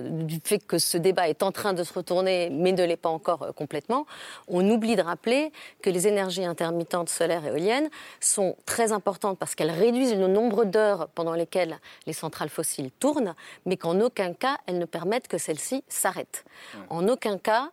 [0.00, 3.08] du fait que ce débat est en train de se retourner, mais ne l'est pas
[3.08, 4.06] encore complètement,
[4.48, 7.88] on oublie de rappeler que les énergies intermittentes solaires et éoliennes
[8.20, 13.34] sont très importantes parce qu'elles réduisent le nombre d'heures pendant lesquelles les centrales fossiles tournent,
[13.66, 16.44] mais qu'en aucun cas elles ne permettent que celles-ci s'arrêtent.
[16.88, 17.70] En aucun cas,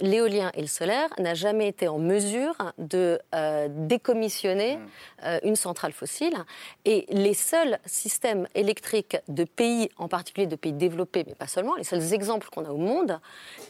[0.00, 4.80] l'éolien et le solaire n'a jamais été en mesure de euh, décommissionner mm.
[5.24, 6.34] euh, une centrale fossile.
[6.84, 11.74] Et les seuls systèmes électriques de pays, en particulier de pays développés, mais pas seulement,
[11.76, 13.20] les seuls exemples qu'on a au monde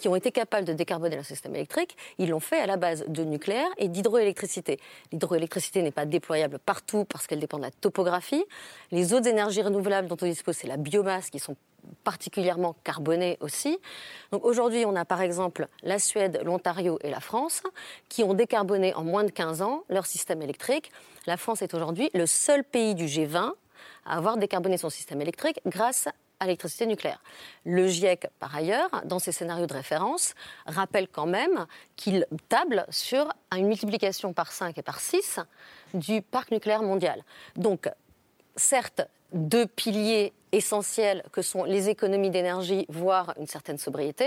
[0.01, 3.05] qui ont été capables de décarboner leur système électrique, ils l'ont fait à la base
[3.07, 4.79] de nucléaire et d'hydroélectricité.
[5.13, 8.45] L'hydroélectricité n'est pas déployable partout parce qu'elle dépend de la topographie.
[8.91, 11.57] Les autres énergies renouvelables dont on dispose, c'est la biomasse qui sont
[12.05, 13.79] particulièrement carbonés aussi.
[14.33, 17.63] Donc aujourd'hui, on a par exemple la Suède, l'Ontario et la France
[18.09, 20.91] qui ont décarboné en moins de 15 ans leur système électrique.
[21.27, 23.53] La France est aujourd'hui le seul pays du G20
[24.07, 26.09] à avoir décarboné son système électrique grâce
[26.41, 27.21] à l'électricité nucléaire.
[27.65, 30.35] Le GIEC, par ailleurs, dans ses scénarios de référence,
[30.67, 35.41] rappelle quand même qu'il table sur une multiplication par 5 et par 6
[35.95, 37.25] du parc nucléaire mondial.
[37.57, 37.89] Donc,
[38.59, 44.27] certes, deux piliers essentiels que sont les économies d'énergie, voire une certaine sobriété,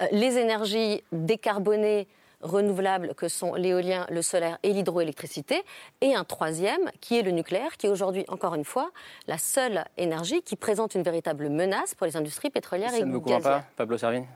[0.00, 2.08] euh, les énergies décarbonées
[2.40, 5.62] renouvelables que sont l'éolien, le solaire et l'hydroélectricité,
[6.00, 8.90] et un troisième qui est le nucléaire, qui est aujourd'hui, encore une fois,
[9.26, 13.06] la seule énergie qui présente une véritable menace pour les industries pétrolières Ça et ne
[13.06, 14.26] me comprend pas, Pablo Servigne?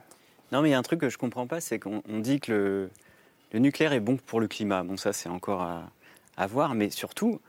[0.51, 2.39] Non, mais il y a un truc que je ne comprends pas, c'est qu'on dit
[2.39, 2.89] que le,
[3.51, 4.83] le, nucléaire est bon pour le climat.
[4.83, 5.83] Bon, ça, c'est encore à,
[6.35, 7.39] à voir, mais surtout,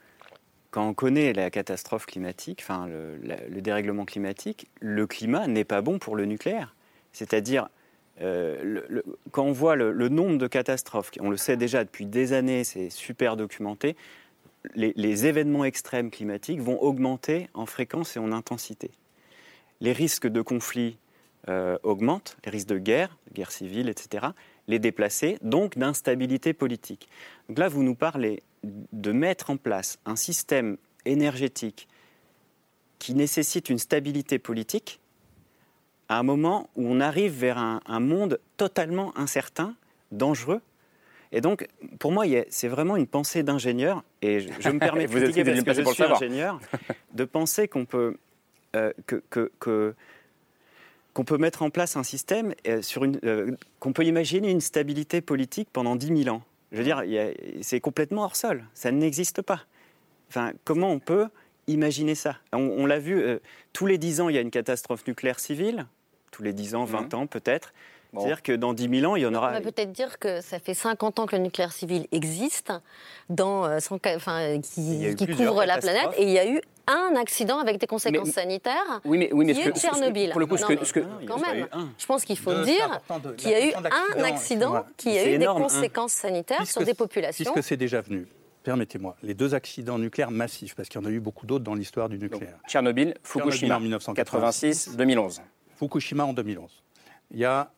[0.71, 5.99] quand on connaît la catastrophe climatique, enfin le, dérèglement climatique, le climat n'est pas bon
[5.99, 6.75] pour le nucléaire.
[7.13, 7.69] C'est-à-dire,
[8.21, 9.03] euh,
[9.33, 12.91] quand on voit le, nombre de catastrophes, on le sait déjà depuis des années, c'est
[12.91, 13.97] super documenté,
[14.75, 18.91] les, événements extrêmes climatiques vont augmenter en fréquence et en intensité.
[19.81, 20.99] Les risques de conflits
[21.49, 24.29] euh, augmentent, les risques de guerre, guerre civile, etc.,
[24.69, 27.09] les déplacer, donc d'instabilité politique.
[27.49, 31.89] Donc là, vous nous parlez de mettre en place un système énergétique
[32.99, 35.01] qui nécessite une stabilité politique
[36.09, 39.77] à un moment où on arrive vers un, monde totalement incertain,
[40.11, 40.61] dangereux.
[41.31, 41.69] Et donc,
[42.01, 45.85] pour moi, c'est vraiment une pensée d'ingénieur, et je, me permets de critiquer parce que
[45.85, 46.61] je suis ingénieur,
[47.15, 48.17] de penser qu'on peut,
[48.75, 49.23] euh, que,
[51.15, 54.61] qu'on peut mettre en place un système, euh, sur une, euh, qu'on peut imaginer une
[54.61, 56.43] stabilité politique pendant 10 000 ans.
[56.73, 57.03] Je veux dire,
[57.63, 58.65] c'est complètement hors sol.
[58.75, 59.63] Ça n'existe pas.
[60.29, 61.27] Enfin, comment on peut
[61.67, 62.37] imaginer ça?
[62.53, 63.39] On, l'a vu, euh,
[63.73, 65.87] tous les 10 ans, il y a une catastrophe nucléaire civile.
[66.31, 67.21] Tous les 10 ans, 20 mhm.
[67.21, 67.73] ans peut-être.
[68.13, 69.51] C'est-à-dire que dans 10 000 ans, il y en aura.
[69.51, 72.73] On va peut-être dire que ça fait 50 ans que le nucléaire civil existe,
[73.29, 73.79] dans, euh,
[74.17, 77.87] enfin, qui, qui couvre la planète, et il y a eu un accident avec des
[77.87, 80.31] conséquences sanitaires oui, mais, oui, mais qui est Tchernobyl.
[80.31, 81.67] Pour le coup, ce que, ce que, quand même,
[81.99, 83.01] je pense qu'il faut dire
[83.37, 87.53] qu'il y a eu un accident qui a eu des conséquences sanitaires sur des populations.
[87.53, 88.27] Puisque c'est déjà venu.
[88.63, 91.75] Permettez-moi, les deux accidents nucléaires massifs, parce qu'il y en a eu beaucoup d'autres dans
[91.75, 92.59] l'histoire du nucléaire.
[92.69, 95.41] Tchernobyl, Fukushima en 1986, 2011.
[95.77, 96.83] Fukushima en 2011.
[97.31, 97.73] Il y a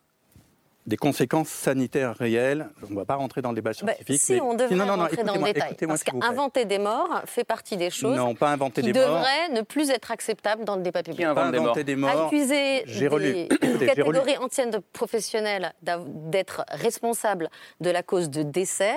[0.87, 2.69] des conséquences sanitaires réelles.
[2.87, 4.21] On ne va pas rentrer dans le débat bah, scientifique.
[4.21, 7.45] si on devrait non, non, non, rentrer dans le détail, parce qu'inventer des morts fait
[7.45, 9.09] partie des choses non, pas inventer qui des morts.
[9.09, 11.21] devraient ne plus être acceptables dans le débat public.
[11.21, 13.49] Qui inventer des morts, des morts Accuser des relu.
[13.87, 17.49] catégories entières de professionnels d'être responsables
[17.81, 18.95] de la cause de décès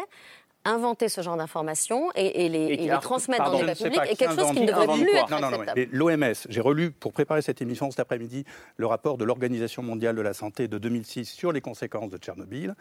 [0.65, 4.35] inventer ce genre d'informations et, les, et les transmettre dans le débat public est quelque
[4.35, 7.61] chose qui ne devrait plus être non, non, non, L'OMS, j'ai relu pour préparer cette
[7.61, 8.45] émission cet après-midi
[8.77, 12.75] le rapport de l'Organisation mondiale de la santé de 2006 sur les conséquences de Tchernobyl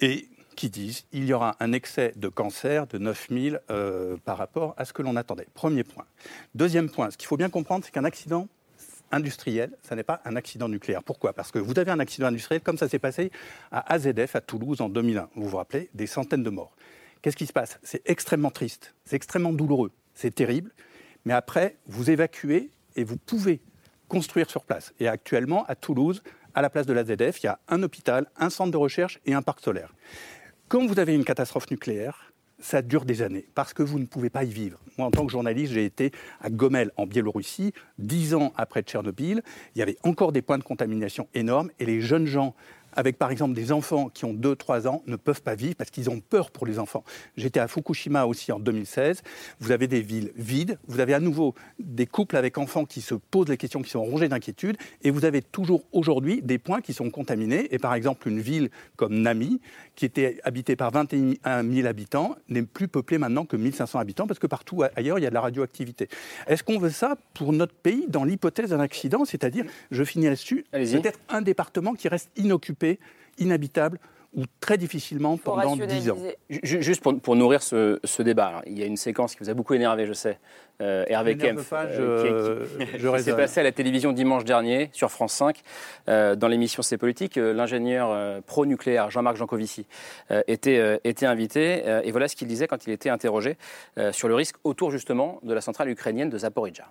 [0.00, 4.74] et qui disent qu'il y aura un excès de cancer de 9000 euh, par rapport
[4.76, 5.46] à ce que l'on attendait.
[5.54, 6.04] Premier point.
[6.54, 8.48] Deuxième point, ce qu'il faut bien comprendre, c'est qu'un accident
[9.14, 11.02] industriel, ça n'est pas un accident nucléaire.
[11.02, 11.32] Pourquoi?
[11.32, 13.30] Parce que vous avez un accident industriel comme ça s'est passé
[13.70, 15.30] à AZF à Toulouse en 2001.
[15.34, 16.76] Vous vous rappelez Des centaines de morts.
[17.22, 17.78] Qu'est-ce qui se passe?
[17.82, 20.72] C'est extrêmement triste, c'est extrêmement douloureux, c'est terrible.
[21.24, 23.60] Mais après, vous évacuez et vous pouvez
[24.08, 24.92] construire sur place.
[25.00, 26.22] Et actuellement, à Toulouse,
[26.54, 29.34] à la place de l'AZF, il y a un hôpital, un centre de recherche et
[29.34, 29.94] un parc solaire.
[30.68, 34.30] Quand vous avez une catastrophe nucléaire, ça dure des années, parce que vous ne pouvez
[34.30, 34.78] pas y vivre.
[34.96, 39.42] Moi, en tant que journaliste, j'ai été à Gomel, en Biélorussie, dix ans après Tchernobyl.
[39.74, 42.54] Il y avait encore des points de contamination énormes, et les jeunes gens
[42.94, 46.10] avec par exemple des enfants qui ont 2-3 ans, ne peuvent pas vivre parce qu'ils
[46.10, 47.04] ont peur pour les enfants.
[47.36, 49.22] J'étais à Fukushima aussi en 2016.
[49.60, 53.14] Vous avez des villes vides, vous avez à nouveau des couples avec enfants qui se
[53.14, 56.92] posent les questions, qui sont rongés d'inquiétude, et vous avez toujours aujourd'hui des points qui
[56.92, 57.74] sont contaminés.
[57.74, 59.60] Et par exemple, une ville comme Nami,
[59.96, 64.38] qui était habitée par 21 000 habitants, n'est plus peuplée maintenant que 1500 habitants parce
[64.38, 66.08] que partout ailleurs, il y a de la radioactivité.
[66.46, 69.24] Est-ce qu'on veut ça pour notre pays dans l'hypothèse d'un accident?
[69.24, 72.83] C'est-à-dire, je finis là-dessus, peut-être un département qui reste inoccupé
[73.38, 73.98] inhabitable
[74.36, 76.18] ou très difficilement pendant 10 ans.
[76.48, 80.06] Juste pour, nourrir ce, débat, il y a une séquence qui vous a beaucoup énervé,
[80.06, 80.38] je sais.
[80.82, 82.66] Euh, Hervé Kempf, euh,
[82.96, 85.60] qui, s'est passé à la télévision dimanche dernier sur France 5,
[86.08, 87.36] euh, dans l'émission C'est politique.
[87.36, 89.86] L'ingénieur pro-nucléaire Jean-Marc Jancovici
[90.48, 93.56] était, était invité, et voilà ce qu'il disait quand il était interrogé
[94.10, 96.86] sur le risque autour justement de la centrale ukrainienne de Zaporizhzhia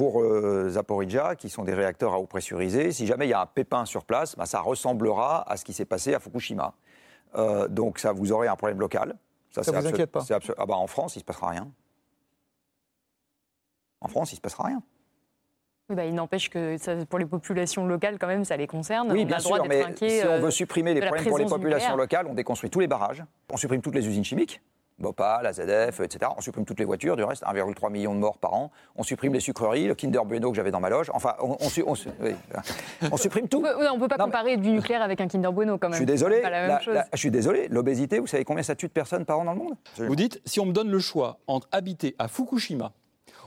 [0.00, 3.42] pour euh, Zaporizhzhia, qui sont des réacteurs à eau pressurisée, si jamais il y a
[3.42, 6.72] un pépin sur place, bah, ça ressemblera à ce qui s'est passé à Fukushima.
[7.34, 9.14] Euh, donc ça, vous aurez un problème local.
[9.50, 10.24] Ça ne vous inquiète pas
[10.56, 11.70] ah bah, En France, il ne se passera rien.
[14.00, 14.82] En France, il ne se passera rien.
[15.90, 19.12] Bah, il n'empêche que ça, pour les populations locales, quand même, ça les concerne.
[19.12, 21.26] Oui, on bien a le droit sûr, mais si on veut euh, supprimer les problèmes
[21.26, 24.62] pour les populations locales, on déconstruit tous les barrages, on supprime toutes les usines chimiques,
[25.00, 26.30] Bhopal, AZF, etc.
[26.36, 28.70] On supprime toutes les voitures, du reste 1,3 million de morts par an.
[28.96, 31.10] On supprime les sucreries, le Kinder Bueno que j'avais dans ma loge.
[31.14, 33.64] Enfin, on, on, supprime tout.
[33.64, 35.94] On ne peut pas comparer du nucléaire avec un Kinder Bueno quand même.
[35.94, 36.42] Je suis désolé.
[37.12, 37.68] je suis désolé.
[37.68, 39.74] L'obésité, vous savez combien ça tue de personnes par an dans le monde?
[39.96, 42.92] Vous dites, si on me donne le choix entre habiter à Fukushima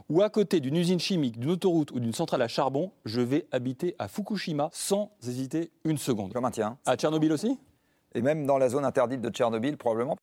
[0.09, 3.47] ou à côté d'une usine chimique, d'une autoroute ou d'une centrale à charbon, je vais
[3.51, 6.31] habiter à Fukushima sans hésiter une seconde.
[6.33, 6.77] Je maintiens.
[6.85, 7.59] À Tchernobyl aussi?
[8.15, 10.17] Et même dans la zone interdite de Tchernobyl, probablement.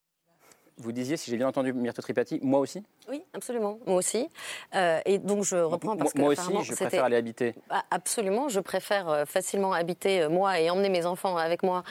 [0.80, 2.82] Vous disiez, si j'ai bien entendu Myrto Tripati, moi aussi?
[3.10, 4.28] Oui, absolument, moi aussi.
[4.74, 6.18] Euh, et donc je reprends parce que.
[6.18, 7.54] Moi aussi, je préfère aller habiter.
[7.68, 11.82] Ah, absolument, je préfère euh, facilement habiter, euh, moi, et emmener mes enfants avec moi,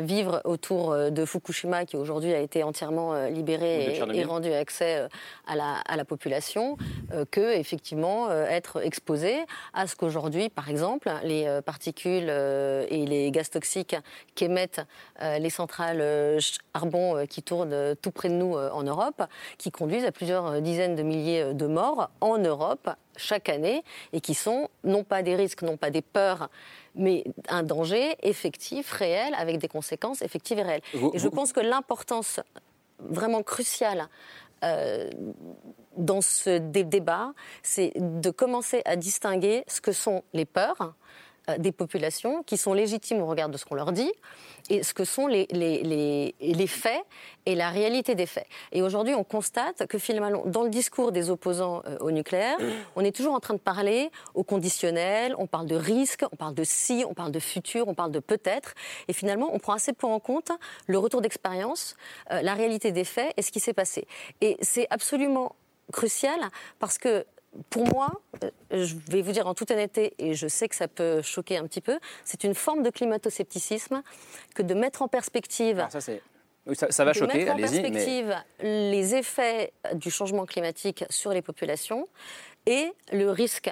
[0.00, 5.06] vivre autour de Fukushima, qui aujourd'hui a été entièrement libéré et, rendu accès
[5.46, 6.76] à la, à la population,
[7.30, 9.36] que, effectivement, être exposé
[9.72, 13.96] à ce qu'aujourd'hui, par exemple, les particules et les gaz toxiques
[14.34, 14.82] qu'émettent
[15.20, 19.22] les centrales charbon qui tournent tout près de nous euh, en Europe,
[19.58, 23.84] qui conduisent à plusieurs euh, dizaines de milliers euh, de morts en Europe chaque année
[24.12, 26.48] et qui sont non pas des risques, non pas des peurs,
[26.94, 30.82] mais un danger effectif, réel, avec des conséquences effectives et réelles.
[31.12, 32.40] et je pense que l'importance
[32.98, 34.08] vraiment cruciale
[35.98, 40.94] dans ce débat, c'est de commencer à distinguer ce que sont les peurs
[41.58, 44.12] des populations qui sont légitimes au regard de ce qu'on leur dit
[44.70, 47.04] et ce que sont les, les, les, faits
[47.44, 48.46] et la réalité des faits.
[48.72, 52.56] Et aujourd'hui, on constate que finalement, dans le discours des opposants euh, au nucléaire,
[52.96, 56.54] on est toujours en train de parler au conditionnel, on parle de risque, on parle
[56.54, 58.74] de si, on parle de futur, on parle de peut-être.
[59.08, 60.50] Et finalement, on prend assez peu en compte
[60.86, 61.96] le retour d'expérience,
[62.32, 64.06] euh, la réalité des faits et ce qui s'est passé.
[64.40, 65.54] Et c'est absolument
[65.92, 66.40] crucial
[66.78, 67.26] parce que
[67.70, 68.50] pour moi, euh,
[68.84, 71.66] je vais vous dire en toute honnêteté, et je sais que ça peut choquer un
[71.66, 74.02] petit peu, c'est une forme de climato-scepticisme
[74.54, 75.86] que de mettre en perspective.
[75.90, 76.00] ça,
[76.90, 82.08] ça, va de choquer, mettre en perspective les effets du changement climatique sur les populations
[82.66, 83.70] et le risque,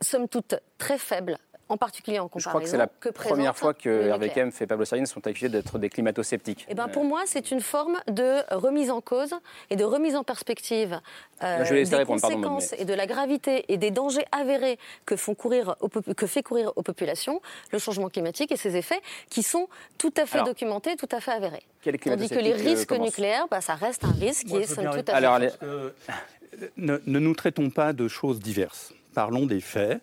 [0.00, 2.44] somme toute, très faible en particulier en comparaison.
[2.44, 5.48] Je crois que c'est la première fois que Hervé Kempf et Pablo Sarine sont accusés
[5.48, 6.66] d'être des climato-sceptiques.
[6.68, 9.34] Eh ben, pour moi, c'est une forme de remise en cause
[9.70, 11.00] et de remise en perspective
[11.42, 15.76] euh, des conséquences et de la gravité et des dangers avérés que, font courir
[16.16, 17.40] que fait courir aux populations
[17.72, 19.00] le changement climatique et ses effets
[19.30, 21.62] qui sont tout à fait documentés, tout à fait avérés.
[21.82, 25.08] Tandis que les euh, risques nucléaires, bah, ça reste un risque qui est somme toute
[25.08, 28.92] à Alors, ne, ne nous traitons pas de choses diverses.
[29.14, 30.00] Parlons des faits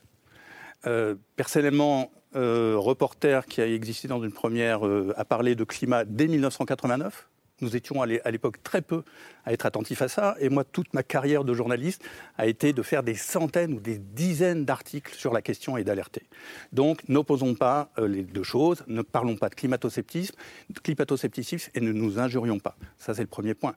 [0.87, 6.05] euh, personnellement, euh, reporter qui a existé dans une première euh, a parlé de climat
[6.05, 7.27] dès 1989.
[7.59, 9.03] Nous étions à l'époque très peu
[9.45, 10.35] à être attentifs à ça.
[10.39, 12.03] Et moi, toute ma carrière de journaliste
[12.39, 16.23] a été de faire des centaines ou des dizaines d'articles sur la question et d'alerter.
[16.73, 18.83] Donc, n'opposons pas les deux choses.
[18.87, 20.35] Ne parlons pas de climato-scepticisme,
[21.75, 22.75] et ne nous injurions pas.
[22.97, 23.75] Ça, c'est le premier point.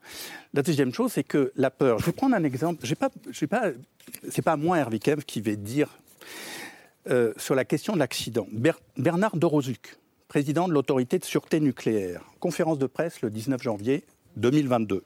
[0.55, 1.99] La deuxième chose, c'est que la peur.
[1.99, 2.87] Je vais prendre un exemple.
[2.87, 3.11] Ce pas,
[3.51, 3.71] pas,
[4.31, 5.91] c'est pas moi, Hervé Kev, qui vais dire
[7.09, 8.47] euh, sur la question de l'accident.
[8.97, 9.97] Bernard Dorozuc,
[10.29, 14.05] président de l'autorité de sûreté nucléaire, conférence de presse le 19 janvier
[14.37, 15.05] 2022.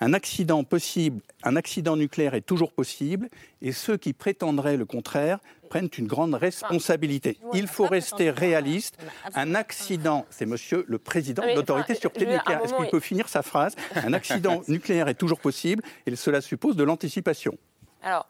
[0.00, 3.28] Un accident possible, un accident nucléaire est toujours possible,
[3.60, 5.38] et ceux qui prétendraient le contraire
[5.70, 7.38] prennent une grande responsabilité.
[7.54, 8.98] Il faut rester réaliste.
[9.34, 12.62] Un accident, c'est monsieur le président de l'autorité de sûreté nucléaire.
[12.64, 13.74] Est-ce qu'il peut finir sa phrase?
[13.94, 17.56] Un accident nucléaire est toujours possible, et cela suppose de l'anticipation.
[18.02, 18.26] Alors,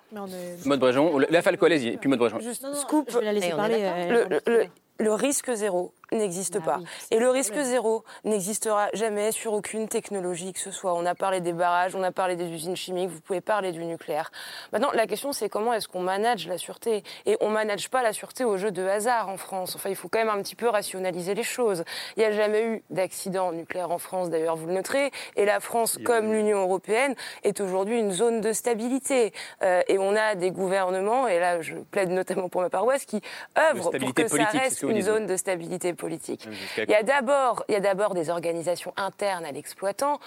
[0.67, 2.41] Mode Bréjon, la Falco, allez-y, et puis Mode Bréjon.
[2.41, 3.79] Juste, scoop, je vais la laisser parler.
[4.11, 4.67] le, le
[5.01, 6.81] risque zéro n'existe bah pas.
[7.11, 10.95] et le risque zéro n'existera jamais sur aucune technologie que ce soit.
[10.95, 13.85] On a parlé des barrages, on a parlé des usines chimiques, vous pouvez parler du
[13.85, 14.31] nucléaire.
[14.73, 18.13] Maintenant, la question c'est comment est-ce qu'on manage la sûreté Et on manage pas la
[18.13, 19.75] sûreté au jeu de hasard en France.
[19.77, 21.85] Enfin, il faut quand même un petit peu rationaliser les choses.
[22.17, 25.11] Il n'y a jamais eu d'accident nucléaire en France, d'ailleurs, vous le noterez.
[25.37, 29.33] Et la France, comme l'Union européenne, est aujourd'hui une zone de stabilité.
[29.63, 33.21] Euh, et on a des gouvernements, et là je plaide notamment pour ma paroisse, qui
[33.59, 36.49] œuvrent pour que ça reste une zone de stabilité politique.
[36.77, 40.21] Il y a d'abord, il y a d'abord des organisations internes à l'exploitant,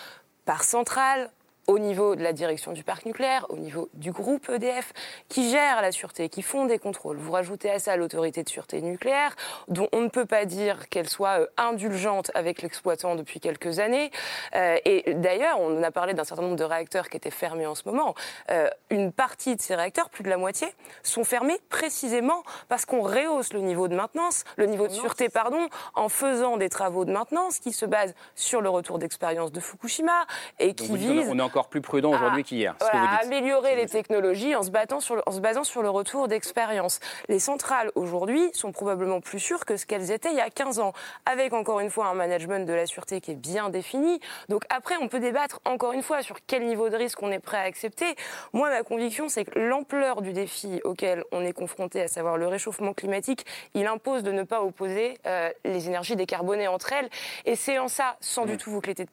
[0.45, 1.29] par centrale,
[1.67, 4.93] au niveau de la direction du parc nucléaire, au niveau du groupe EDF,
[5.30, 7.17] qui gère la sûreté, qui font des contrôles.
[7.17, 9.36] Vous rajoutez à ça l'autorité de sûreté nucléaire,
[9.67, 14.12] dont on ne peut pas dire qu'elle soit euh, indulgente avec l'exploitant depuis quelques années.
[14.56, 17.75] Euh, et d'ailleurs, on a parlé d'un certain nombre de réacteurs qui étaient fermés en
[17.75, 18.13] ce moment.
[18.51, 20.67] Euh, une partie de ces réacteurs, plus de la moitié,
[21.04, 25.67] sont fermés précisément parce qu'on rehausse le niveau de maintenance, le niveau de sûreté, pardon,
[25.95, 30.25] en faisant des travaux de maintenance qui se basent sur le retour d'expérience de Fukushima
[30.60, 32.75] et qui visent encore plus prudent aujourd'hui qu'hier.
[32.91, 36.99] améliorer les technologies en se, battant sur en se basant sur le retour d'expérience.
[37.29, 40.79] Les centrales aujourd'hui sont probablement plus sûres que ce qu'elles étaient il y a 15
[40.79, 40.91] ans,
[41.25, 44.19] avec encore une fois un management de la sûreté qui est bien défini.
[44.49, 47.39] Donc après, on peut débattre encore une fois sur quel niveau de risque on est
[47.39, 48.15] prêt à accepter.
[48.51, 52.47] Moi, ma conviction, c'est que l'ampleur du défi auquel on est confronté, à savoir le
[52.47, 57.09] réchauffement climatique, il impose de ne pas opposer euh, les énergies décarbonées entre elles.
[57.45, 59.05] Et c'est en ça, sans du tout vous traiter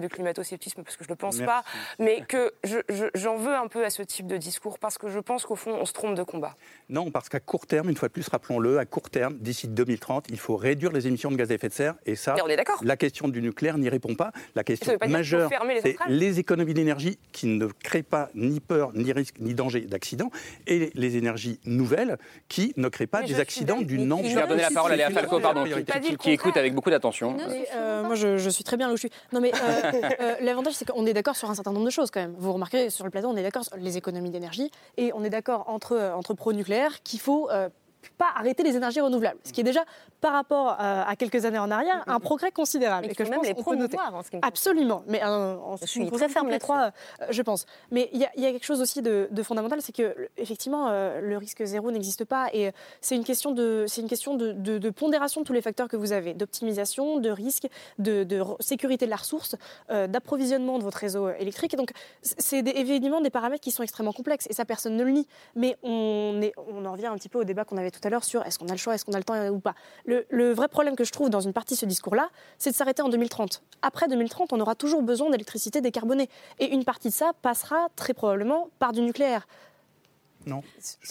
[0.00, 1.64] de climato-sceptisme, parce que je ne le pense pas,
[1.98, 2.52] mais que
[3.14, 5.76] j'en veux un peu à ce type de discours parce que je pense qu'au fond,
[5.80, 6.54] on se trompe de combat.
[6.88, 10.26] Non, parce qu'à court terme, une fois de plus, rappelons-le, à court terme, d'ici 2030,
[10.30, 11.94] il faut réduire les émissions de gaz à effet de serre.
[12.06, 12.36] Et ça,
[12.82, 14.32] la question du nucléaire n'y répond pas.
[14.54, 15.50] La question majeure,
[15.82, 20.30] c'est les économies d'énergie qui ne créent pas ni peur, ni risque, ni danger d'accident,
[20.66, 24.30] et les énergies nouvelles qui ne créent pas des accidents d'une ampleur.
[24.30, 25.64] Je vais donner la parole à Léa Falco, pardon,
[26.20, 27.36] qui, écoute avec beaucoup d'attention.
[27.74, 29.10] Euh, moi, je, suis très bien là où je suis.
[29.32, 32.10] Non, mais euh, euh, l'avantage, c'est qu'on est d'accord sur un certain nombre de choses
[32.10, 32.34] quand même.
[32.38, 35.30] Vous remarquerez sur le plateau, on est d'accord sur les économies d'énergie et on est
[35.30, 37.68] d'accord entre, entre pro-nucléaire qu'il faut euh,
[38.16, 39.38] pas arrêter les énergies renouvelables.
[39.44, 39.84] Ce qui est déjà,
[40.20, 43.06] par rapport euh, à quelques années en arrière, un progrès considérable.
[43.06, 45.02] Et que je même les promouvoir en ce qui me Absolument.
[45.06, 46.90] Mais euh, je suis très ferme les trois,
[47.22, 47.66] euh, je pense.
[47.90, 51.90] Mais il y, a quelque chose aussi de, fondamental, c'est que effectivement, le risque zéro
[51.90, 52.48] n'existe pas.
[52.52, 55.88] Et c'est une question, de, c'est une question de, de, pondération de tous les facteurs
[55.88, 58.26] que vous avez, d'optimisation, de risque, de,
[58.60, 59.56] sécurité de la ressource,
[59.88, 61.74] d'approvisionnement de votre réseau électrique.
[61.74, 61.90] Et donc,
[62.22, 64.46] c'est évidemment des paramètres qui sont extrêmement complexes.
[64.50, 65.26] Et ça, personne ne le nie.
[65.54, 68.10] Mais on, est, on en revient un petit peu au débat qu'on avait tout à
[68.10, 69.74] l'heure sur est-ce qu'on a le choix, est-ce qu'on a le temps ou pas.
[70.04, 73.02] Le, vrai problème que je trouve dans une partie de ce discours-là, c'est de s'arrêter
[73.02, 73.62] en 2030.
[73.82, 76.28] Après 2030, on aura toujours besoin d'électricité décarbonée.
[76.58, 79.46] Et une partie de ça passera très probablement par du nucléaire.
[80.46, 80.62] Non.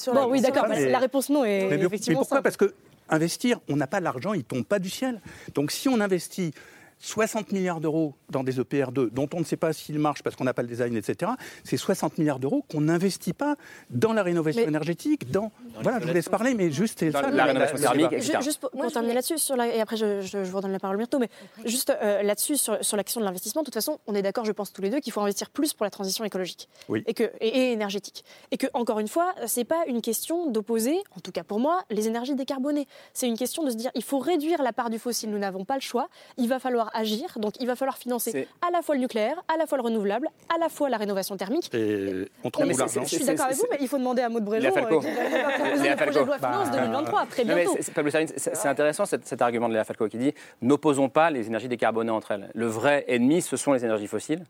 [0.08, 0.68] bon, oui, d'accord.
[0.68, 2.42] La réponse non est mais, effectivement mais pourquoi?
[2.42, 2.74] Parce que
[3.10, 5.22] investir, on n'a pas l'argent, il tombe pas du ciel.
[5.54, 6.54] Donc si on investit
[7.00, 10.44] 60 milliards d'euros dans des EPR2 dont on ne sait pas s'ils marchent parce qu'on
[10.44, 11.32] n'a pas le design, etc.
[11.64, 13.56] C'est 60 milliards d'euros qu'on n'investit pas
[13.90, 15.52] dans la rénovation énergétique, dans...
[15.82, 17.04] voilà, je vous laisse parler, mais juste...
[17.04, 18.40] Dans la, rénovation thermique, etc.
[18.42, 20.80] Juste pour, pour terminer là-dessus, sur la, et après je, je, je, vous redonne la
[20.80, 21.30] parole bientôt, mais
[21.66, 24.46] juste euh, là-dessus, sur, sur la question de l'investissement, de toute façon, on est d'accord,
[24.46, 27.04] je pense tous les deux, qu'il faut investir plus pour la transition écologique oui.
[27.06, 28.24] et, que, et, et énergétique.
[28.52, 31.84] Et que, encore une fois, c'est pas une question d'opposer, en tout cas pour moi,
[31.90, 32.88] les énergies décarbonées.
[33.14, 35.66] C'est une question de se dire, il faut réduire la part du fossile, nous n'avons
[35.66, 38.96] pas le choix, il va falloir agir, donc il va falloir financer à la fois
[38.96, 41.74] le nucléaire, à la fois le renouvelable, à la fois la rénovation thermique.
[41.74, 43.02] Et on trouve l'argent.
[43.04, 45.02] Je suis d'accord avec vous, mais il faut demander à Maud Bréjon Léa Falco.
[45.04, 47.76] euh, loi Bah, finance 2023, très bientôt.
[47.80, 52.12] c'est- intéressant cet, cet argument de Léa Falco qui dit n'opposons pas les énergies décarbonées
[52.12, 52.50] entre elles.
[52.54, 54.44] Le vrai ennemi, ce sont les énergies fossiles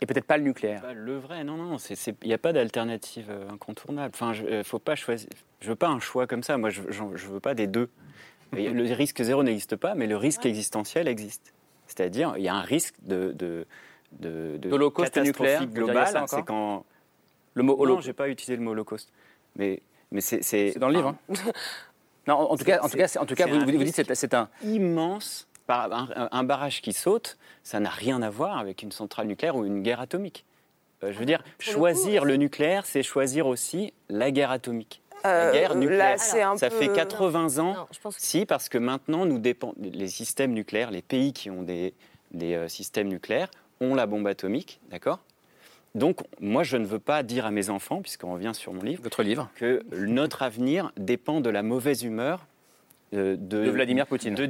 [0.00, 0.80] et peut-être pas le nucléaire.
[0.82, 4.12] Bah, le vrai, non, non, il n'y a pas d'alternative euh, incontournable.
[4.14, 5.28] Enfin, je, euh, faut pas choisir.
[5.60, 6.56] Je veux pas un choix comme ça.
[6.56, 7.88] Moi, je, je veux pas des deux.
[8.56, 11.52] Et le risque zéro n'existe pas, mais le risque existentiel existe.
[11.86, 13.66] C'est-à-dire, il y a un risque de de
[14.12, 14.68] de, de
[16.38, 16.84] C'est quand
[17.54, 18.06] Le mot non, holocauste.
[18.06, 19.12] j'ai pas utilisé le mot holocauste,
[19.56, 21.08] mais mais c'est dans le livre.
[21.28, 21.34] hein.
[22.26, 23.64] Non, en, en tout cas, en tout cas, c'est- en tout cas, c'est vous, un
[23.64, 24.48] vous dites c'est un.
[24.62, 25.46] immense.
[25.70, 29.66] Un, un barrage qui saute, ça n'a rien à voir avec une centrale nucléaire ou
[29.66, 30.46] une guerre atomique.
[31.04, 35.02] Euh, je veux dire, choisir le nucléaire, c'est choisir aussi la guerre atomique.
[35.24, 36.20] Euh, la guerre là, nucléaire.
[36.20, 37.74] c'est ça peu- fait 80 ans.
[37.74, 39.74] Non, je pense que- Si, parce que maintenant, nous dépend...
[39.80, 41.94] les systèmes nucléaires, les pays qui ont des,
[42.30, 43.50] des euh, systèmes nucléaires
[43.80, 45.20] ont la bombe atomique, d'accord?
[45.94, 49.02] Donc, moi, je ne veux pas dire à mes enfants, puisqu'on revient sur mon livre,
[49.02, 49.48] Votre livre.
[49.56, 52.44] que notre avenir dépend de la mauvaise humeur euh,
[53.12, 54.34] de, De Vladimir Poutine.
[54.34, 54.46] de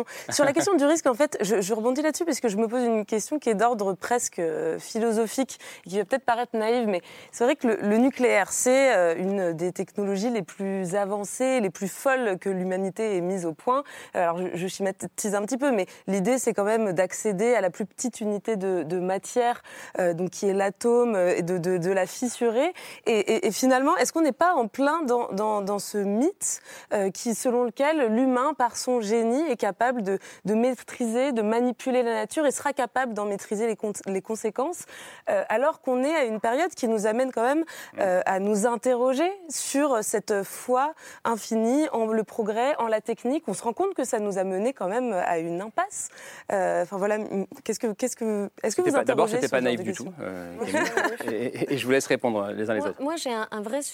[0.00, 2.56] ou sur- la question- du risque, en fait, je, je rebondis là-dessus parce que je
[2.56, 6.56] me pose une question qui est d'ordre presque euh, philosophique, et qui va peut-être paraître
[6.56, 7.00] naïve, mais
[7.32, 11.70] c'est vrai que le, le nucléaire, c'est euh, une des technologies les plus avancées, les
[11.70, 13.84] plus folles que l'humanité ait mises au point.
[14.14, 17.70] Alors, je, je schématise un petit peu, mais l'idée, c'est quand même d'accéder à la
[17.70, 19.62] plus petite unité de, de matière,
[19.98, 22.72] euh, donc qui est l'atome, euh, et de, de, de la fissurer.
[23.06, 26.60] Et, et- et finalement, est-ce qu'on n'est pas en plein dans, dans, dans ce mythe
[26.92, 32.02] euh, qui, selon lequel l'humain, par son génie, est capable de, de maîtriser, de manipuler
[32.02, 34.82] la nature et sera capable d'en maîtriser les, con- les conséquences,
[35.30, 37.64] euh, alors qu'on est à une période qui nous amène quand même
[37.98, 40.92] euh, à nous interroger sur cette foi
[41.24, 43.44] infinie en le progrès, en la technique?
[43.48, 46.08] On se rend compte que ça nous a mené quand même à une impasse.
[46.52, 47.16] Euh, Enfin voilà,
[47.64, 49.92] qu'est-ce que, qu'est-ce que, est-ce que vous pas- D'abord, c'était ce pas genre naïf du
[49.94, 50.06] tout.
[50.20, 50.54] euh,
[51.30, 53.02] et, et- et je vous laisse répondre les uns les Moi, autres.
[53.02, 53.93] moi, j'ai un, un vrai sujet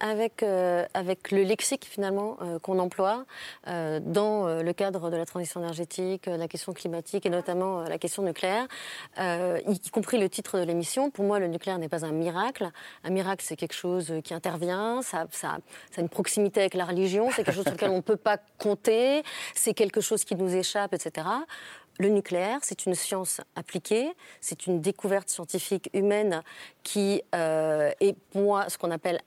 [0.00, 3.24] avec, euh, avec le lexique finalement euh, qu'on emploie
[3.68, 8.22] euh, dans le cadre de la transition énergétique, la question climatique et notamment la question
[8.22, 8.66] nucléaire,
[9.18, 11.10] y, compris le titre de l'émission.
[11.10, 12.70] Pour moi, le nucléaire n'est pas un miracle.
[13.04, 17.44] Un miracle, c'est quelque chose qui intervient, ça, a une proximité avec la religion, c'est
[17.44, 19.22] quelque chose sur lequel on ne peut pas compter,
[19.54, 21.26] c'est quelque chose qui nous échappe, etc.
[21.98, 26.42] Le nucléaire, c'est une science appliquée, c'est une découverte scientifique humaine
[26.82, 29.20] qui est pour moi ce qu'on appelle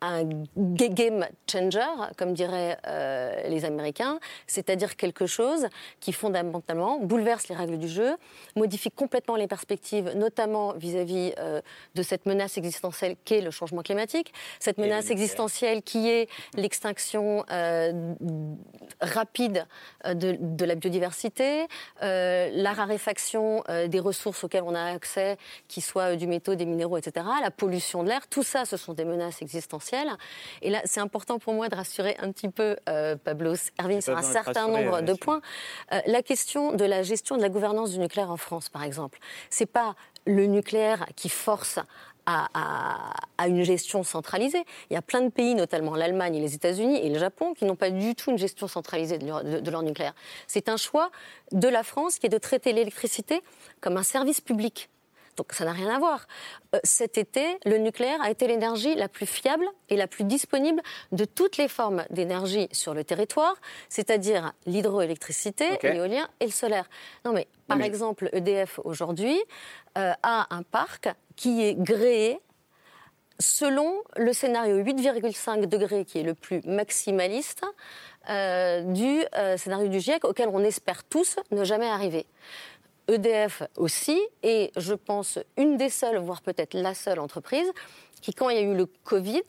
[0.00, 0.24] un
[0.56, 1.80] ga- game changer,
[2.16, 5.66] comme diraient euh, les Américains, c'est-à-dire quelque chose
[6.00, 8.16] qui fondamentalement bouleverse les règles du jeu,
[8.56, 11.60] modifie complètement les perspectives, notamment vis-à-vis euh,
[11.94, 18.14] de cette menace existentielle qu'est le changement climatique, cette menace existentielle qui est l'extinction euh,
[19.00, 19.66] rapide
[20.04, 21.66] de, de la biodiversité,
[22.00, 25.36] la raréfaction des ressources auxquelles on a accès,
[25.66, 28.92] qui soient du métaux, des minéraux, etc., la pollution de l'air, tout ça, ce sont
[28.92, 29.87] des menaces existentielles.
[30.62, 34.00] Et là, c'est important pour moi de rassurer un petit peu euh, Pablo Erwin J'ai
[34.02, 35.40] sur un certain nombre ouais, de points.
[35.92, 39.18] Euh, la question de la gestion de la gouvernance du nucléaire en France, par exemple,
[39.50, 39.94] c'est pas
[40.26, 41.78] le nucléaire qui force
[42.26, 44.62] à, à- à une gestion centralisée.
[44.90, 47.64] Il y a plein de pays, notamment l'Allemagne et les États-Unis et le Japon, qui
[47.64, 50.12] n'ont pas du tout une gestion centralisée de leur, de- de leur nucléaire.
[50.46, 51.10] C'est un choix
[51.52, 53.40] de la France qui est de traiter l'électricité
[53.80, 54.90] comme un service public.
[55.38, 56.26] Donc ça n'a rien à voir.
[56.74, 60.82] Euh, cet été, le nucléaire a été l'énergie la plus fiable et la plus disponible
[61.12, 63.54] de toutes les formes d'énergie sur le territoire,
[63.88, 66.90] c'est-à-dire l'hydroélectricité, l'éolien et le solaire.
[67.24, 69.38] Non mais par exemple, EDF aujourd'hui
[69.96, 72.40] euh, a un parc qui est gréé
[73.38, 77.64] selon le scénario 8,5 degrés qui est le plus maximaliste
[78.28, 82.26] euh, du euh, scénario du GIEC auquel on espère tous ne jamais arriver.
[83.08, 87.70] EDF aussi, et je pense une des seules, voire peut-être la seule entreprise,
[88.20, 89.42] qui, quand il y a eu le Covid,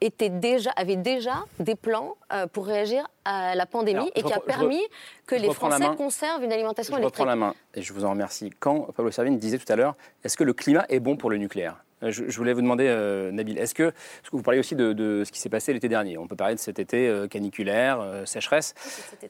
[0.00, 4.26] était déjà, avait déjà des plans euh, pour réagir à la pandémie Alors, et je
[4.26, 4.88] qui a je permis re-
[5.26, 7.18] que je les Français conservent une alimentation Je électrique.
[7.20, 8.50] reprends la main et je vous en remercie.
[8.60, 11.36] Quand Pablo Servigne disait tout à l'heure, est-ce que le climat est bon pour le
[11.38, 11.83] nucléaire?
[12.10, 12.88] Je, voulais vous demander,
[13.32, 16.18] Nabil, est-ce que, parce que vous parlez aussi de, ce qui s'est passé l'été dernier,
[16.18, 18.74] on peut parler de cet été caniculaire, sécheresse.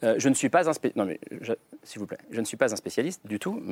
[0.02, 1.18] je ne suis pas un non mais
[1.82, 3.62] s'il vous plaît, je ne suis pas un spécialiste du tout.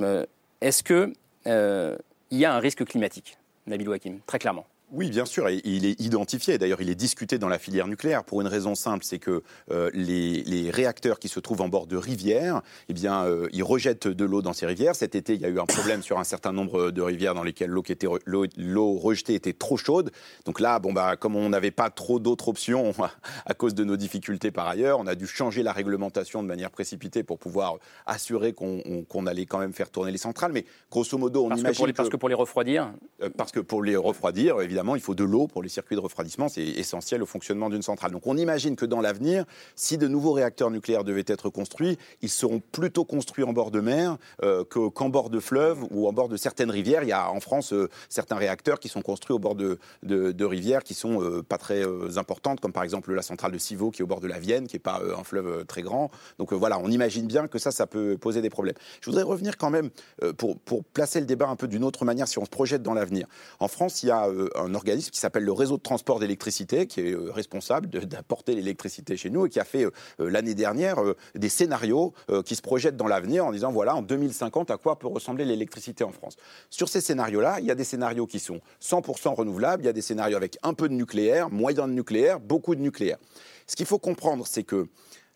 [0.61, 1.13] Est-ce que
[1.47, 4.67] il y a un risque climatique, Nabil Wakim, très clairement?
[4.93, 6.59] Oui, bien sûr, et il est identifié.
[6.59, 9.91] D'ailleurs, il est discuté dans la filière nucléaire pour une raison simple, c'est que euh,
[9.95, 14.25] les, réacteurs qui se trouvent en bord de rivières, eh bien, euh, ils rejettent de
[14.25, 14.95] l'eau dans ces rivières.
[14.95, 17.43] Cet été, il y a eu un problème sur un certain nombre de rivières dans
[17.43, 20.11] lesquelles l'eau était l'eau rejetée était trop chaude.
[20.45, 22.93] Donc là, bon bah, comme on n'avait pas trop d'autres options
[23.47, 26.71] à cause de nos difficultés par ailleurs, on a dû changer la réglementation de manière
[26.71, 27.77] précipitée pour pouvoir
[28.07, 30.53] assurer qu'on allait quand même faire tourner les centrales.
[30.53, 33.31] Mais grosso modo, on parce imagine que pour les, parce que pour les refroidir, euh,
[33.37, 36.49] parce que pour les refroidir, évidemment il faut de l'eau pour les circuits de refroidissement.
[36.49, 38.13] C'est essentiel au fonctionnement d'une centrale.
[38.13, 39.45] Donc, on imagine que dans l'avenir,
[39.77, 43.81] si de nouveaux réacteurs nucléaires devaient être construits, ils seront plutôt construits en bord de
[43.81, 47.03] mer euh, qu'en bord de fleuve ou en bord de certaines rivières.
[47.03, 49.79] Il y a en France euh, certains réacteurs qui sont construits au bord de,
[50.45, 51.83] rivières qui sont euh, pas très
[52.17, 54.67] importantes, comme par exemple la centrale de Civaux qui est au bord de la Vienne,
[54.67, 56.11] qui n'est pas un fleuve très grand.
[56.39, 58.75] Donc voilà, on imagine bien que ça, ça peut poser des problèmes.
[59.01, 59.91] Je voudrais revenir quand même
[60.37, 60.57] pour,
[60.93, 63.27] placer le débat un peu d'une autre manière si on se projette dans l'avenir.
[63.61, 64.27] En France, il y a
[64.57, 68.55] un un organisme qui s'appelle le réseau de transport d'électricité, qui est euh, responsable d'apporter
[68.55, 70.97] l'électricité chez nous et qui a fait euh, euh, l'année dernière
[71.35, 72.15] des scénarios
[72.45, 76.05] qui se projettent dans l'avenir en disant voilà, en 2050, à quoi peut ressembler l'électricité
[76.05, 76.37] en France.
[76.71, 79.93] Sur ces scénarios-là, il y a des scénarios qui sont 100% renouvelables, il y a
[79.93, 83.19] des scénarios avec un peu de nucléaire, moyen de nucléaire, beaucoup de nucléaire.
[83.67, 84.87] Ce qu'il faut comprendre, c'est que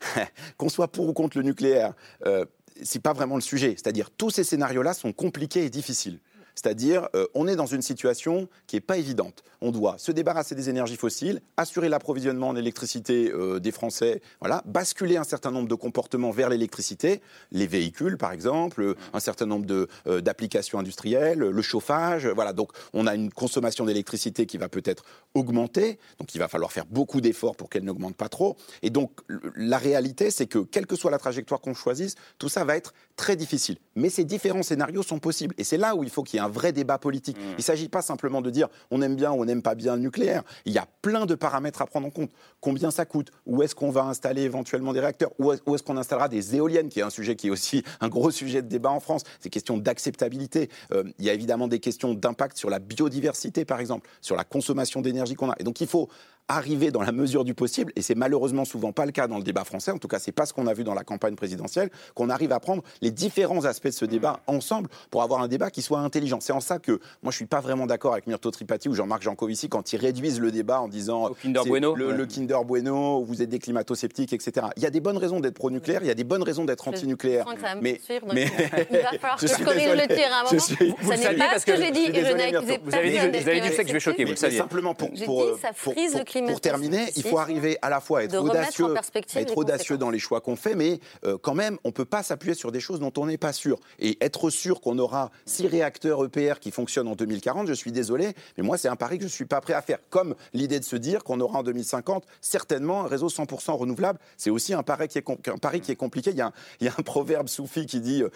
[0.57, 2.45] qu'on soit pour ou contre le nucléaire, ce
[2.83, 3.71] c'est pas vraiment le sujet.
[3.71, 6.19] C'est-à-dire tous ces scénarios-là sont compliqués et difficiles.
[6.57, 9.43] C'est-à-dire, euh, on est dans une situation qui n'est pas évidente.
[9.61, 14.63] On doit se débarrasser des énergies fossiles, assurer l'approvisionnement en électricité euh, des Français, voilà,
[14.65, 19.87] basculer un certain nombre de comportements vers l'électricité, les véhicules par exemple, un certain nombre
[20.07, 22.53] euh, d'applications industrielles, le chauffage, voilà.
[22.53, 25.03] Donc, on a une consommation d'électricité qui va peut-être
[25.35, 28.57] augmenter, donc il va falloir faire beaucoup d'efforts pour qu'elle n'augmente pas trop.
[28.81, 29.11] Et donc,
[29.55, 32.95] la réalité, c'est que quelle que soit la trajectoire qu'on choisisse, tout ça va être
[33.15, 33.77] très difficile.
[33.95, 35.53] Mais ces différents scénarios sont possibles.
[35.57, 37.37] Et c'est là où il faut qu'il y ait un vrai débat politique.
[37.37, 37.51] Mmh.
[37.51, 39.95] Il ne s'agit pas simplement de dire on aime bien ou on n'aime pas bien
[39.95, 40.43] le nucléaire.
[40.65, 42.31] Il y a plein de paramètres à prendre en compte.
[42.61, 43.31] Combien ça coûte?
[43.45, 45.31] Où est-ce qu'on va installer éventuellement des réacteurs?
[45.39, 48.31] Où est-ce qu'on installera des éoliennes, qui est un sujet qui est aussi un gros
[48.31, 50.69] sujet de débat en France C'est question d'acceptabilité.
[50.91, 54.43] Euh, il y a évidemment des questions d'impact sur la biodiversité, par exemple, sur la
[54.43, 55.55] consommation d'énergie qu'on a.
[55.59, 56.09] Et donc il faut
[56.47, 59.43] arriver dans la mesure du possible, et c'est malheureusement souvent pas le cas dans le
[59.43, 61.89] débat français, en tout cas c'est pas ce qu'on a vu dans la campagne présidentielle,
[62.15, 65.69] qu'on arrive à prendre les différents aspects de ce débat ensemble pour avoir un débat
[65.71, 66.39] qui soit intelligent.
[66.39, 69.23] C'est en ça que moi je suis pas vraiment d'accord avec Myrto Tripati ou Jean-Marc
[69.23, 71.95] Jancovici quand ils réduisent le débat en disant Kinder bueno.
[71.95, 74.67] Le, Kinder Bueno, vous êtes des climato-sceptiques, etc.
[74.77, 76.87] Il y a des bonnes raisons d'être pro-nucléaire, il y a des bonnes raisons d'être
[76.87, 77.45] anti-nucléaire.
[77.81, 77.99] Mais,
[78.33, 78.47] mais,
[78.91, 80.59] il va falloir que je corrige le tir à un moment.
[80.59, 83.77] Suis, ça n'est pas ce que, j'ai dit et je n'ai accusé Vous avez dit,
[83.77, 84.57] que je vais choquer, vous le saviez.
[84.57, 86.36] Simplement pour, pour, ça frise le climat.
[86.47, 88.93] Pour terminer, il faut arriver à la fois à être audacieux,
[89.35, 92.23] être audacieux dans les choix qu'on fait, mais euh, quand même, on ne peut pas
[92.23, 93.79] s'appuyer sur des choses dont on n'est pas sûr.
[93.99, 98.33] Et être sûr qu'on aura six réacteurs EPR qui fonctionnent en 2040, je suis désolé,
[98.57, 99.99] mais moi, c'est un pari que je ne suis pas prêt à faire.
[100.09, 104.49] Comme l'idée de se dire qu'on aura en 2050 certainement un réseau 100% renouvelable, c'est
[104.49, 106.31] aussi un pari qui est, un pari qui est compliqué.
[106.31, 108.29] Il y, a un, il y, a un, proverbe soufi qui dit euh,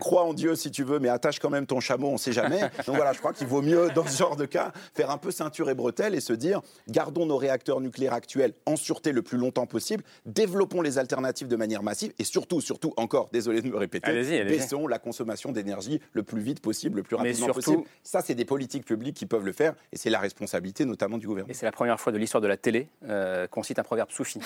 [0.00, 2.32] crois en Dieu si tu veux, mais attache quand même ton chameau, on ne sait
[2.32, 2.60] jamais.
[2.86, 5.30] Donc voilà, je crois qu'il vaut mieux, dans ce genre de cas, faire un peu
[5.30, 9.38] ceinture et bretelle et se dire gardons nos réacteurs nucléaires actuels en sûreté le plus
[9.38, 13.76] longtemps possible, développons les alternatives de manière massive et surtout, surtout, encore, désolé de me
[13.76, 14.12] répéter,
[14.44, 17.82] baissons la consommation d'énergie le plus vite possible, le plus rapidement possible.
[18.02, 21.26] Ça, c'est des politiques publiques qui peuvent le faire et c'est la responsabilité notamment du
[21.26, 21.50] gouvernement.
[21.50, 24.10] Et c'est la première fois de l'histoire de la télé euh, qu'on cite un proverbe
[24.10, 24.40] soufi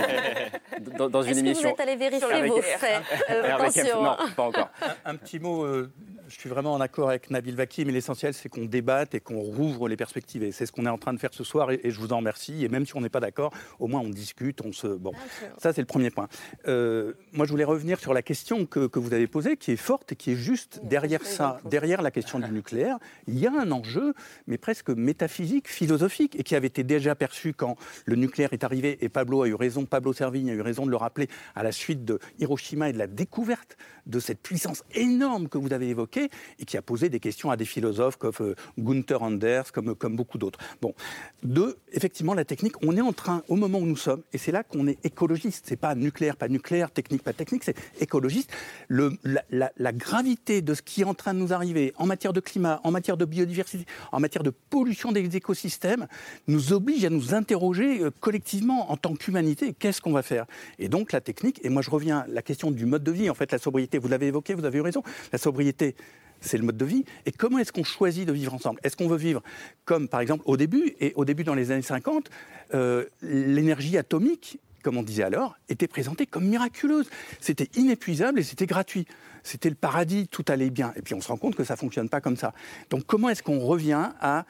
[0.98, 1.70] dans, dans, une émission.
[1.70, 4.02] Que vous êtes allé vérifier vos faits euh, Attention.
[4.02, 4.70] Non, pas encore.
[5.04, 5.64] Un, petit mot.
[5.64, 5.90] Euh,
[6.30, 9.40] je suis vraiment en accord avec Nabil Vaki, mais l'essentiel, c'est qu'on débatte et qu'on
[9.40, 10.44] rouvre les perspectives.
[10.44, 12.18] Et c'est ce qu'on est en train de faire ce soir, et, je vous en
[12.18, 12.64] remercie.
[12.64, 14.86] Et même si on n'est pas d'accord, au moins on discute, on se...
[14.86, 15.12] Bon,
[15.58, 16.28] ça c'est le premier point.
[16.68, 19.76] Euh, moi, je voulais revenir sur la question que, que, vous avez posée, qui est
[19.76, 22.98] forte et qui est juste derrière ça, derrière la question du nucléaire.
[23.26, 24.14] Il y a un enjeu,
[24.46, 28.98] mais presque métaphysique, philosophique, et qui avait été déjà perçu quand le nucléaire est arrivé,
[29.00, 31.72] et Pablo a eu raison, Pablo Servigne a eu raison de le rappeler, à la
[31.72, 33.76] suite de Hiroshima et de la découverte
[34.06, 36.19] de cette puissance énorme que vous avez évoquée
[36.58, 40.38] et qui a posé des questions à des philosophes comme euh, Gunther Anders, comme, beaucoup
[40.38, 40.58] d'autres.
[40.82, 40.94] Bon,
[41.42, 44.52] deux, effectivement, la technique, on est en train, au moment où nous sommes, et c'est
[44.52, 48.50] là qu'on est écologiste, c'est pas nucléaire, pas nucléaire, technique, pas technique, c'est écologiste.
[48.88, 52.80] La, gravité de ce qui est en train de nous arriver en matière de climat,
[52.84, 56.06] en matière de biodiversité, en matière de pollution des écosystèmes,
[56.46, 60.46] nous oblige à nous interroger euh, collectivement en tant qu'humanité, qu'est-ce qu'on va faire?
[60.78, 63.30] Et donc la technique, et moi je reviens à la question du mode de vie,
[63.30, 65.02] en fait, la sobriété, vous l'avez évoqué, vous avez eu raison,
[65.32, 65.94] la sobriété
[66.40, 67.04] c'est le mode de vie.
[67.26, 68.80] Et comment est-ce qu'on choisit de vivre ensemble?
[68.82, 69.42] Est-ce qu'on veut vivre
[69.84, 72.30] comme, par exemple, au début, et au début dans les années 50,
[72.74, 77.08] euh, l'énergie atomique, comme on disait alors, était présentée comme miraculeuse.
[77.40, 79.06] C'était inépuisable et c'était gratuit.
[79.42, 80.92] C'était le paradis, tout allait bien.
[80.96, 82.52] Et puis on se rend compte que ça ne fonctionne pas comme ça.
[82.90, 84.44] Donc comment est-ce qu'on revient à,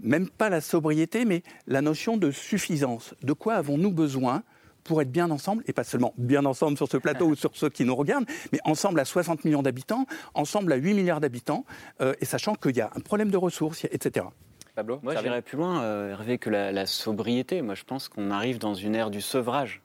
[0.00, 3.14] même pas la sobriété, mais la notion de suffisance?
[3.22, 4.42] De quoi avons-nous besoin
[4.88, 7.68] pour être bien ensemble, et pas seulement bien ensemble sur ce plateau ou sur ceux
[7.68, 11.64] qui nous regardent, mais ensemble à 60 millions d'habitants, ensemble à 8 milliards d'habitants,
[12.00, 14.26] euh, et sachant qu'il y a un problème de ressources, etc.
[14.74, 17.60] Pablo, Moi, j'irais plus loin, euh, Hervé, que la, sobriété.
[17.62, 19.82] Moi, je pense qu'on arrive dans une ère du sevrage.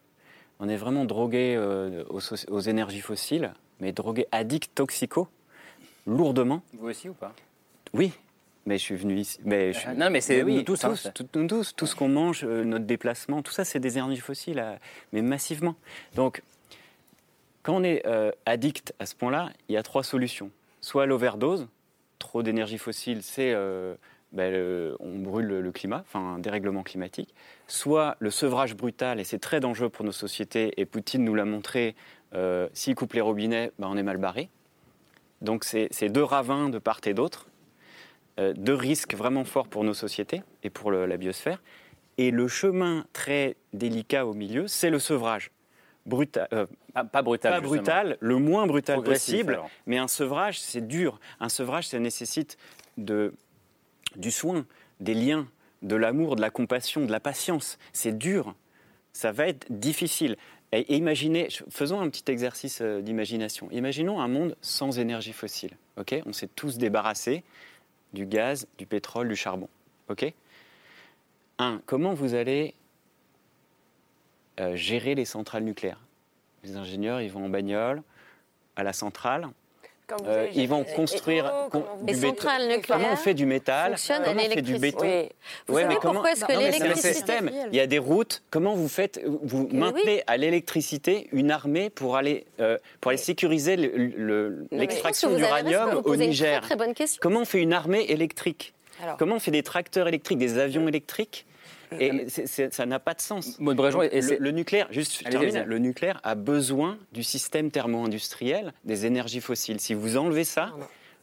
[0.60, 5.28] On est vraiment drogué euh, aux, énergies fossiles, mais drogué addict toxico,
[6.08, 6.62] lourdement.
[6.80, 7.34] Vous aussi ou pas?
[7.94, 8.14] Oui,
[8.66, 9.40] mais je suis venu ici.
[9.44, 12.86] Mais non, mais c'est oui, tous, tous, nous tous, tout ce qu'on mange, euh, notre
[12.86, 14.64] déplacement, tout ça, c'est des énergies fossiles,
[15.12, 15.76] mais massivement.
[16.16, 16.42] Donc,
[17.62, 20.52] quand on est euh, addict à ce point-là, il y a trois solutions.
[20.82, 21.68] Soit l'overdose,
[22.20, 23.96] trop d'énergie fossile, c'est euh,
[24.32, 27.34] ben, on brûle le, climat, enfin un dérèglement climatique.
[27.68, 31.46] Soit le sevrage brutal, et c'est très dangereux pour nos sociétés, et Poutine nous l'a
[31.46, 31.96] montré,
[32.74, 34.50] s'il coupe les robinets, ben, on est mal barré.
[35.42, 37.48] Donc c'est deux ravins de part et d'autre.
[38.40, 41.62] Euh, deux risques vraiment forts pour nos sociétés et pour la biosphère.
[42.18, 45.52] Et le chemin très délicat au milieu, c'est le sevrage.
[46.06, 51.20] Brutal, euh, pas, brutal, pas brutal, le moins brutal possible, mais un sevrage, c'est dur.
[51.40, 52.58] Un sevrage, ça nécessite
[52.98, 53.34] de,
[54.18, 54.66] du soin,
[55.00, 55.48] des liens,
[55.82, 57.78] de l'amour, de la compassion, de la patience.
[57.94, 58.54] C'est dur.
[59.14, 60.36] Ça va être difficile.
[60.74, 63.70] Et imaginez, faisons un petit exercice euh, d'imagination.
[63.72, 65.78] Imaginons un monde sans énergie fossile.
[65.98, 66.16] Ok?
[66.26, 67.44] On s'est tous débarrassés
[68.14, 69.70] du gaz, du pétrole, du charbon.
[70.10, 70.34] OK?
[71.86, 72.74] Comment vous allez
[74.60, 76.00] euh, gérer les centrales nucléaires?
[76.64, 78.04] Les ingénieurs, ils vont en bagnole
[78.76, 79.48] à la centrale.
[80.28, 81.52] Euh, ils vont construire
[82.04, 82.84] du centrales nucléaires.
[82.88, 83.96] Comment on fait du métal?
[84.08, 85.30] Comment on fait du béton?
[85.68, 87.34] Vous savez pourquoi est-ce que l'électricité
[87.72, 88.44] Il y a des routes.
[88.52, 93.76] Comment vous faites Vous maintenez à l'électricité une armée pour aller euh, pour aller sécuriser
[94.72, 96.62] l'extraction d'uranium au Niger.
[96.62, 97.20] Très, bonne question?
[97.22, 98.74] Comment on fait une armée électrique?
[99.18, 101.46] Comment on fait des tracteurs électriques, des avions électriques
[102.00, 103.58] et ça n'a pas de sens.
[103.60, 109.80] le, nucléaire, juste le nucléaire a besoin du système thermo-industriel des énergies fossiles.
[109.80, 110.74] Si vous enlevez ça,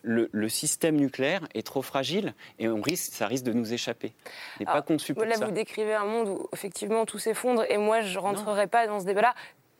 [0.03, 4.13] le, système nucléaire est trop fragile et on risque, ça risque de nous échapper.
[4.59, 5.47] Il n'est pas conçu pour là, ça.
[5.47, 9.01] Vous décrivez un monde où effectivement tout s'effondre et moi je ne rentrerai pas dans
[9.01, 9.35] ce débat-là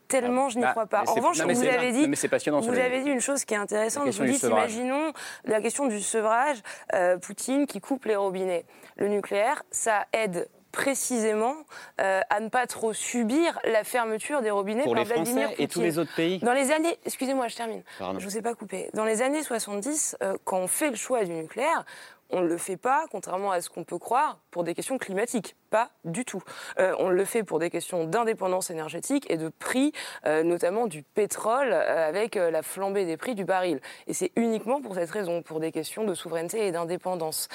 [0.09, 1.05] tellement je n'y bah, crois pas.
[1.07, 4.09] En revanche, vous avez dit, vous avez dit une chose qui est intéressante.
[4.09, 5.13] Vous dites, imaginons
[5.45, 6.59] la question du sevrage,
[6.95, 8.67] euh, Poutine qui coupe les robinets.
[8.97, 11.57] Le nucléaire, ça aide précisément
[12.01, 15.69] euh, à ne pas trop subir la fermeture des robinets Pour par les Français et
[15.69, 16.39] tous les autres pays.
[16.39, 17.83] Dans les années, excusez-moi, je termine.
[17.99, 18.91] Je ne vous ai pas coupé.
[18.95, 21.85] Dans les années 70, euh, quand on fait le choix du nucléaire,
[22.31, 25.57] on ne le fait pas, contrairement à ce qu'on peut croire, pour des questions climatiques.
[25.71, 26.43] Pas du tout.
[26.79, 29.93] Euh, on le fait pour des questions d'indépendance énergétique et de prix,
[30.27, 33.81] euh, notamment du pétrole, euh, avec la flambée des prix du baril.
[34.07, 37.49] Et c'est uniquement pour cette raison, pour des questions de souveraineté et d'indépendance.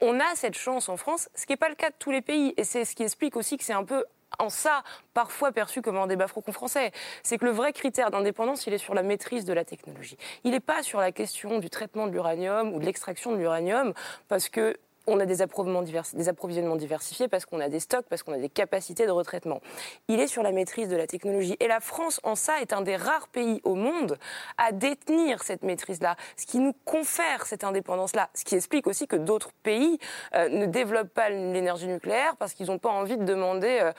[0.00, 2.22] on a cette chance en France, ce qui n'est pas le cas de tous les
[2.22, 2.54] pays.
[2.56, 4.04] Et c'est ce qui explique aussi que c'est un peu
[4.38, 4.82] en ça,
[5.12, 6.92] parfois perçu comme un débat franco-français.
[7.22, 10.16] C'est que le vrai critère d'indépendance, il est sur la maîtrise de la technologie.
[10.44, 13.94] Il n'est pas sur la question du traitement de l'uranium ou de l'extraction de l'uranium,
[14.28, 14.76] parce que
[15.06, 19.06] on a des approvisionnements, diversifiés parce qu'on a des stocks, parce qu'on a des capacités
[19.06, 19.60] de retraitement.
[20.08, 21.56] Il est sur la maîtrise de la technologie.
[21.60, 24.18] Et la France, en ça, est un des rares pays au monde
[24.58, 28.30] à détenir cette maîtrise-là, ce qui nous confère cette indépendance-là.
[28.34, 29.98] Ce qui explique aussi que d'autres pays
[30.34, 33.90] euh, ne développent pas l'énergie nucléaire parce qu'ils n'ont pas envie de demander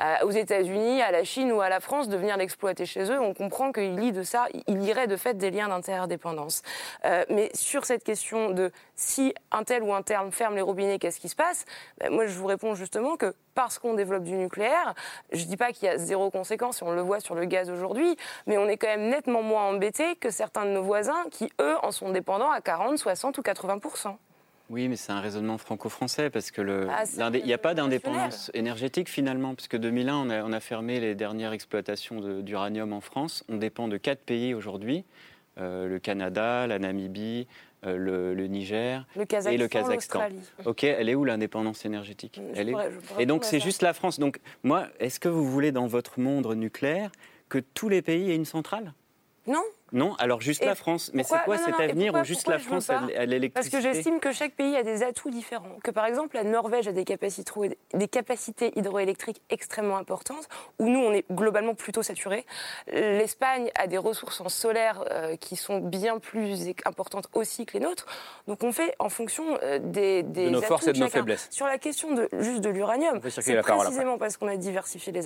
[0.00, 3.20] euh, aux États-Unis, à la Chine ou à la France de venir l'exploiter chez eux.
[3.20, 6.62] On comprend qu'il lit de ça, il irait de fait des liens d'interdépendance.
[7.04, 10.98] Euh, mais sur cette question de si un tel ou un terme ferme les robinets,
[10.98, 11.64] qu'est-ce qui se passe?
[12.00, 14.94] Ben, Moi, je vous réponds justement que parce qu'on développe du nucléaire,
[15.32, 17.44] je ne dis pas qu'il y a zéro conséquence, si on le voit sur le
[17.44, 21.24] gaz aujourd'hui, mais on est quand même nettement moins embêté que certains de nos voisins
[21.30, 23.78] qui, eux, en sont dépendants à 40, 60 ou 80
[24.70, 28.50] oui, mais c'est un raisonnement franco-français parce que le, ah, il n'y a pas d'indépendance
[28.54, 33.44] énergétique finalement, puisque 2001, on a, on a fermé les dernières exploitations d'uranium en France.
[33.50, 35.04] On dépend de quatre pays aujourd'hui
[35.58, 37.46] euh, le Canada, la Namibie,
[37.84, 40.28] euh, le, Niger et le Kazakhstan.
[40.64, 42.74] Ok, elle est où l'indépendance énergétique elle est...
[43.18, 44.18] Et donc c'est juste la France.
[44.18, 47.10] Donc moi, est-ce que vous voulez dans votre monde nucléaire
[47.48, 48.92] que tous les pays aient une centrale?
[49.46, 49.62] Non.
[49.92, 51.10] Non, alors juste la France.
[51.14, 54.32] Mais c'est quoi cet avenir où juste la France a l'électricité Parce que j'estime que
[54.32, 55.78] chaque pays a des atouts différents.
[55.82, 61.00] Que par exemple, la Norvège a des capacités, des capacités hydroélectriques extrêmement importantes, où nous,
[61.00, 62.46] on est globalement plutôt saturés.
[62.90, 67.84] L'Espagne a des ressources en solaire euh, qui sont bien plus importantes aussi que les
[67.84, 68.06] nôtres.
[68.46, 71.48] Donc on fait en fonction euh, des, des de nos forces et de nos faiblesses.
[71.50, 75.22] Sur la question de, juste de l'uranium, c'est précisément parce qu'on a diversifié les,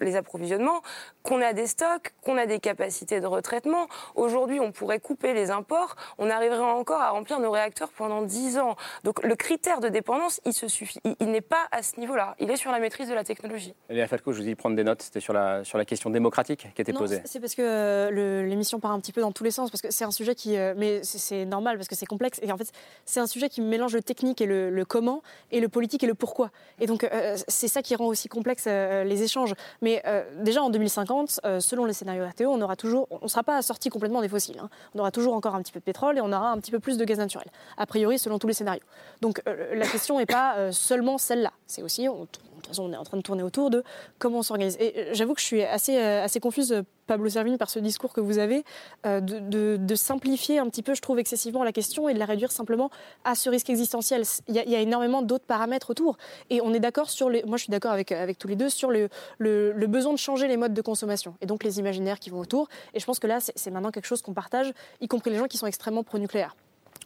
[0.00, 0.82] les approvisionnements
[1.22, 3.86] qu'on a des stocks, qu'on a des capacités de retraitement.
[4.14, 8.58] Aujourd'hui, on pourrait couper les imports, on arriverait encore à remplir nos réacteurs pendant 10
[8.58, 8.76] ans.
[9.02, 11.00] Donc le critère de dépendance, il se suffit.
[11.20, 12.34] Il, n'est pas à ce niveau-là.
[12.38, 13.74] Il est sur la maîtrise de la technologie.
[13.88, 15.02] Léa Falco, je vous dis prendre des notes.
[15.02, 17.22] C'était sur la, sur la question démocratique qui était posée.
[17.24, 19.90] C'est parce que euh, l'émission part un petit peu dans tous les sens, parce que
[19.90, 20.56] c'est un sujet qui.
[20.56, 22.40] Euh, mais c'est normal, parce que c'est complexe.
[22.42, 22.70] Et en fait,
[23.04, 26.14] c'est un sujet qui mélange le technique et le, comment, et le politique et le
[26.14, 26.50] pourquoi.
[26.80, 29.54] Et donc, euh, c'est ça qui rend aussi complexe les échanges.
[29.82, 30.02] Mais
[30.40, 33.08] déjà, en 2050, selon les scénarios RTO, on aura toujours.
[33.10, 34.58] On ne sera pas sorti complètement des fossiles.
[34.58, 34.68] Hein.
[34.94, 36.80] On aura toujours encore un petit peu de pétrole et on aura un petit peu
[36.80, 38.82] plus de gaz naturel, a priori, selon tous les scénarios.
[39.20, 41.52] Donc, la question n'est pas seulement celle-là.
[41.66, 42.08] C'est aussi.
[42.08, 42.26] On,
[42.64, 43.82] toute façon, on est en train de tourner autour de
[44.18, 44.76] comment on s'organise.
[44.80, 47.78] Et euh, j'avoue que je suis assez, euh, assez confuse, euh, Pablo Servigne, par ce
[47.78, 48.64] discours que vous avez,
[49.04, 52.90] de, simplifier un petit peu, je trouve, excessivement la question et de la réduire simplement
[53.24, 54.22] à ce risque existentiel.
[54.48, 56.16] Il y a, énormément d'autres paramètres autour.
[56.48, 57.42] Et on est d'accord sur les.
[57.44, 60.48] Moi, je suis d'accord avec, avec tous les deux sur le, le, besoin de changer
[60.48, 62.68] les modes de consommation et donc les imaginaires qui vont autour.
[62.94, 65.46] Et je pense que là, c'est maintenant quelque chose qu'on partage, y compris les gens
[65.46, 66.56] qui sont extrêmement pro-nucléaires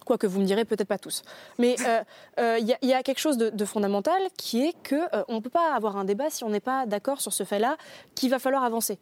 [0.08, 1.22] quoique vous me direz peut-être pas tous.
[1.58, 2.00] Mais il euh,
[2.40, 5.98] euh, y, a quelque chose de, fondamental qui est qu'on euh, ne peut pas avoir
[5.98, 7.76] un débat si on n'est pas d'accord sur ce fait-là,
[8.14, 8.98] qu'il va falloir avancer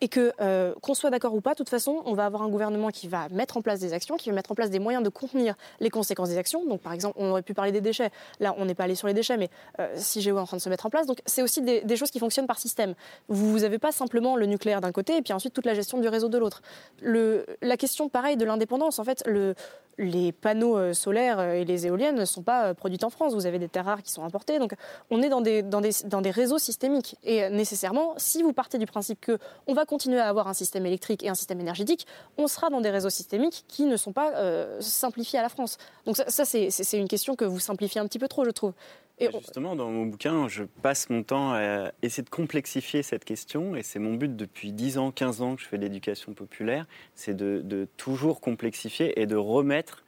[0.00, 0.32] et que
[0.80, 3.28] qu'on soit d'accord ou pas, de toute façon, on va avoir un gouvernement qui va
[3.30, 5.90] mettre en place des actions, qui va mettre en place des moyens de contenir les
[5.90, 6.64] conséquences des actions.
[6.64, 8.10] Donc, par exemple, on aurait pu parler des déchets.
[8.38, 9.50] Là, on n'est pas allé sur les déchets, mais
[9.80, 11.06] euh, est en train de se mettre en place.
[11.06, 12.94] Donc, c'est aussi des, choses qui fonctionnent par système.
[13.26, 16.06] Vous n'avez pas simplement le nucléaire d'un côté et puis ensuite toute la gestion du
[16.06, 16.62] réseau de l'autre.
[17.02, 19.00] La question, pareil, de l'indépendance.
[19.00, 19.56] En fait, le,
[19.98, 23.34] les panneaux euh, solaires et les éoliennes ne sont pas produites en France.
[23.34, 24.58] Vous avez des terres rares qui sont importées.
[24.58, 24.74] Donc,
[25.10, 27.16] on est dans des, dans des, dans réseaux systémiques.
[27.24, 30.86] Et nécessairement, si vous partez du principe que on va continuer à avoir un système
[30.86, 34.32] électrique et un système énergétique, on sera dans des réseaux systémiques qui ne sont pas
[34.36, 35.78] euh, simplifiés à la France.
[36.06, 38.72] Donc ça, c'est une question que vous simplifiez un petit peu trop, je trouve.
[39.20, 43.74] Et Justement, dans mon bouquin, je passe mon temps à essayer de complexifier cette question,
[43.74, 46.86] et c'est mon but depuis 10 ans, 15 ans que je fais de l'éducation populaire,
[47.14, 50.04] c'est de, toujours complexifier et de remettre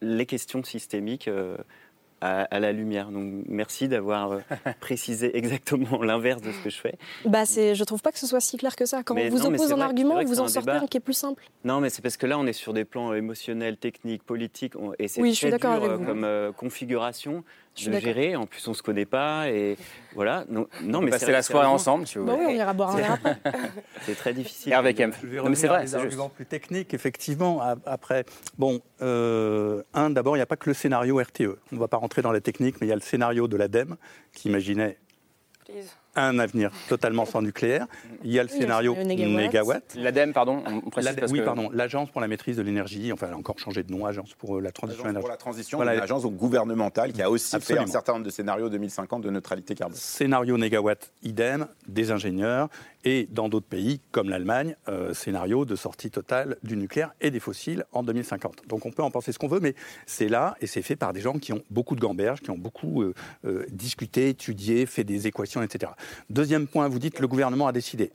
[0.00, 1.56] les questions systémiques euh,
[2.20, 3.10] à, la lumière.
[3.10, 4.40] Donc merci d'avoir euh,
[4.80, 6.94] précisé exactement l'inverse de ce que je fais.
[7.24, 9.02] Bah c'est, je trouve pas que ce soit si clair que ça.
[9.02, 11.44] Quand on vous oppose un argument, vous en sortez un qui est plus simple.
[11.64, 15.08] Non, mais c'est parce que là, on est sur des plans émotionnels, techniques, politiques, et
[15.08, 17.44] c'est oui, très dur euh, comme euh, configuration
[17.76, 18.36] de gérer.
[18.36, 19.76] En plus, on se connaît pas et
[20.14, 20.44] voilà.
[20.48, 22.96] Non, non mais passer la soirée ensemble, si vous bah oui, on ira boire un
[22.96, 23.38] verre après.
[24.02, 24.72] c'est très difficile.
[24.72, 25.22] Hervé Kempf.
[25.22, 25.94] mais c'est vrai.
[25.94, 27.60] Arguments plus techniques, effectivement.
[27.86, 28.24] Après,
[28.58, 31.58] bon, euh, un, d'abord, il n'y a pas que le scénario RTE.
[31.72, 33.56] On ne va pas rentrer dans la technique, mais il y a le scénario de
[33.56, 33.96] l'ADEME
[34.32, 34.98] qui imaginait
[36.16, 37.86] un avenir totalement sans nucléaire.
[38.24, 39.94] Il y a le scénario négawatt.
[39.94, 43.36] L'ADEME, pardon, on précise Oui, pardon, l'Agence pour la maîtrise de l'énergie, enfin, elle a
[43.36, 45.20] encore changé de nom, Agence pour la transition énergétique.
[45.20, 45.94] pour la transition, voilà.
[45.94, 49.74] une agence gouvernementale qui a aussi fait un certain nombre de scénarios 2050 de neutralité
[49.74, 49.96] carbone.
[49.96, 52.68] Scénario négawatt, idem, des ingénieurs,
[53.04, 57.40] et dans d'autres pays, comme l'Allemagne, euh, scénario de sortie totale du nucléaire et des
[57.40, 58.66] fossiles en 2050.
[58.68, 59.74] Donc on peut en penser ce qu'on veut, mais
[60.06, 62.58] c'est là, et c'est fait par des gens qui ont beaucoup de gamberges, qui ont
[62.58, 65.92] beaucoup euh, discuté, étudié, fait des équations, etc.
[66.28, 68.12] Deuxième point, vous dites le gouvernement a décidé.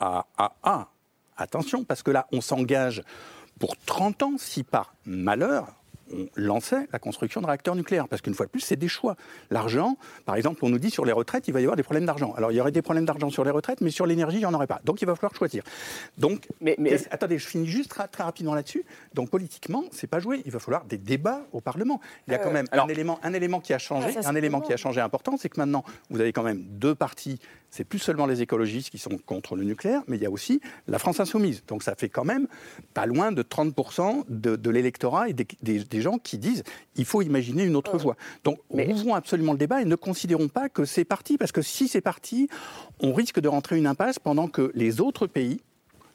[0.00, 0.88] Ah, ah, ah,
[1.36, 3.02] attention, parce que là, on s'engage
[3.58, 5.74] pour 30 ans si par malheur,
[6.12, 8.08] on lançait la construction de réacteurs nucléaires.
[8.08, 9.16] Parce qu'une fois de plus, c'est des choix.
[9.50, 12.06] L'argent, par exemple, on nous dit sur les retraites, il va y avoir des problèmes
[12.06, 12.32] d'argent.
[12.36, 14.46] Alors, il y aurait des problèmes d'argent sur les retraites, mais sur l'énergie, il n'y
[14.46, 14.80] en aurait pas.
[14.84, 15.62] Donc, il va falloir choisir.
[16.18, 16.76] Donc, mais,
[17.10, 18.84] attendez, je finis juste très, rapidement là-dessus.
[19.14, 20.42] Donc, politiquement, c'est pas joué.
[20.46, 22.00] Il va falloir des débats au Parlement.
[22.26, 24.14] Il y a quand euh, même un, élément, un élément qui a changé.
[24.16, 26.94] Ah, un élément qui a changé important, c'est que maintenant, vous avez quand même deux
[26.94, 27.40] partis
[27.76, 30.60] c'est plus seulement les écologistes qui sont contre le nucléaire, mais il y a aussi
[30.88, 31.62] la France insoumise.
[31.66, 32.48] Donc ça fait quand même
[32.94, 36.62] pas loin de 30% de, l'électorat et des, gens qui disent
[36.96, 38.16] il faut imaginer une autre voie.
[38.44, 38.90] Donc mais...
[38.90, 42.00] ouvrons absolument le débat et ne considérons pas que c'est parti, parce que si c'est
[42.00, 42.48] parti,
[43.00, 45.60] on risque de rentrer une impasse pendant que les autres pays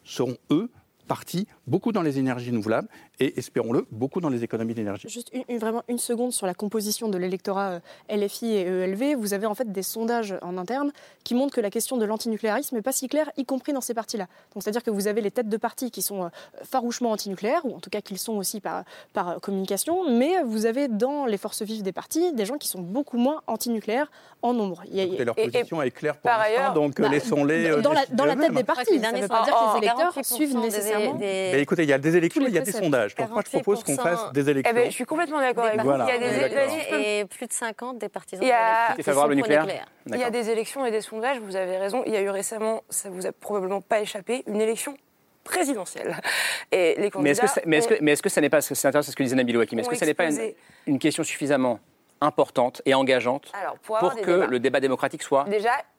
[0.04, 0.68] seront, eux,
[1.06, 2.88] partis beaucoup dans les énergies renouvelables
[3.22, 5.08] et, espérons-le, beaucoup dans les économies d'énergie.
[5.08, 9.16] Juste une, vraiment une seconde sur la composition de l'électorat euh, LFI et ELV.
[9.16, 10.92] Vous avez en fait des sondages en interne
[11.24, 13.94] qui montrent que la question de l'antinucléarisme n'est pas si claire, y compris dans ces
[13.94, 14.26] partis-là.
[14.54, 16.28] Donc c'est-à-dire que vous avez les têtes de partis qui sont euh,
[16.64, 20.66] farouchement antinucléaires, ou en tout cas qu'ils sont aussi par, par euh, communication, mais vous
[20.66, 24.10] avez dans les forces vives des partis des gens qui sont beaucoup moins antinucléaires
[24.42, 24.82] en nombre.
[24.92, 27.80] Et, leur position est claire pour l'instant, donc bah, laissons-les.
[27.82, 30.24] Dans, la, dans la tête des partis, ça ne veut pas dire que les électeurs
[30.24, 31.18] suivent nécessairement récemment.
[31.18, 33.11] Mais écoutez, il y a des élections, il y a des sondages.
[33.18, 34.72] Donc moi, je propose qu'on fasse des élections.
[34.74, 35.84] Eh ben, je suis complètement d'accord avec vous.
[35.84, 36.06] Voilà.
[36.08, 36.98] Il y a des élections.
[36.98, 39.66] Et plus de 50 des partisans Il y a- de Qui est favorable au nucléaire.
[40.06, 42.02] Il y a des élections et des sondages, vous avez raison.
[42.06, 44.96] Il y a eu récemment, ça vous a probablement pas échappé, une élection
[45.44, 46.16] présidentielle.
[46.70, 47.30] Et les candidats Mais
[47.78, 49.88] est-ce que, est-ce que, ça n'est pas, c'est intéressant ce que disait Nabil Ouakim, est-ce
[49.88, 50.28] que ça n'est pas
[50.86, 51.80] une question suffisamment
[52.22, 54.46] importante et engageante Alors, pour que débats.
[54.46, 55.44] le débat démocratique soit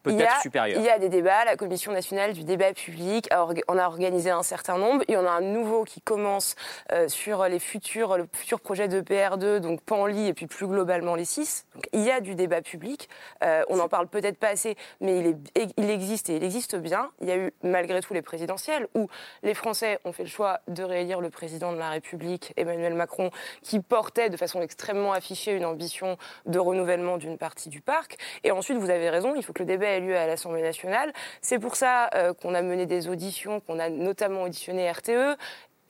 [0.04, 3.30] peut-être supérieur il y a des débats, la Commission nationale du débat public
[3.68, 5.04] on a organisé un certain nombre.
[5.08, 6.56] Il y en a un nouveau qui commence
[6.92, 11.16] euh, sur les futurs, le futur projet de PR2, donc Panly et puis plus globalement
[11.16, 11.66] les six.
[11.74, 13.10] Donc, il y a du débat public.
[13.44, 16.76] Euh, on n'en parle peut-être pas assez, mais il, est, il existe et il existe
[16.76, 17.10] bien.
[17.22, 19.08] Il y a eu malgré tout les présidentielles où
[19.42, 23.30] les Français ont fait le choix de réélire le président de la République, Emmanuel Macron,
[23.62, 26.13] qui portait de façon extrêmement affichée une ambition
[26.46, 28.18] de renouvellement d'une partie du parc.
[28.44, 31.14] Et ensuite, vous avez raison, il faut que le débat ait lieu à l'Assemblée nationale.
[31.42, 35.38] C'est pour ça euh, qu'on a mené des auditions, qu'on a notamment auditionné RTE.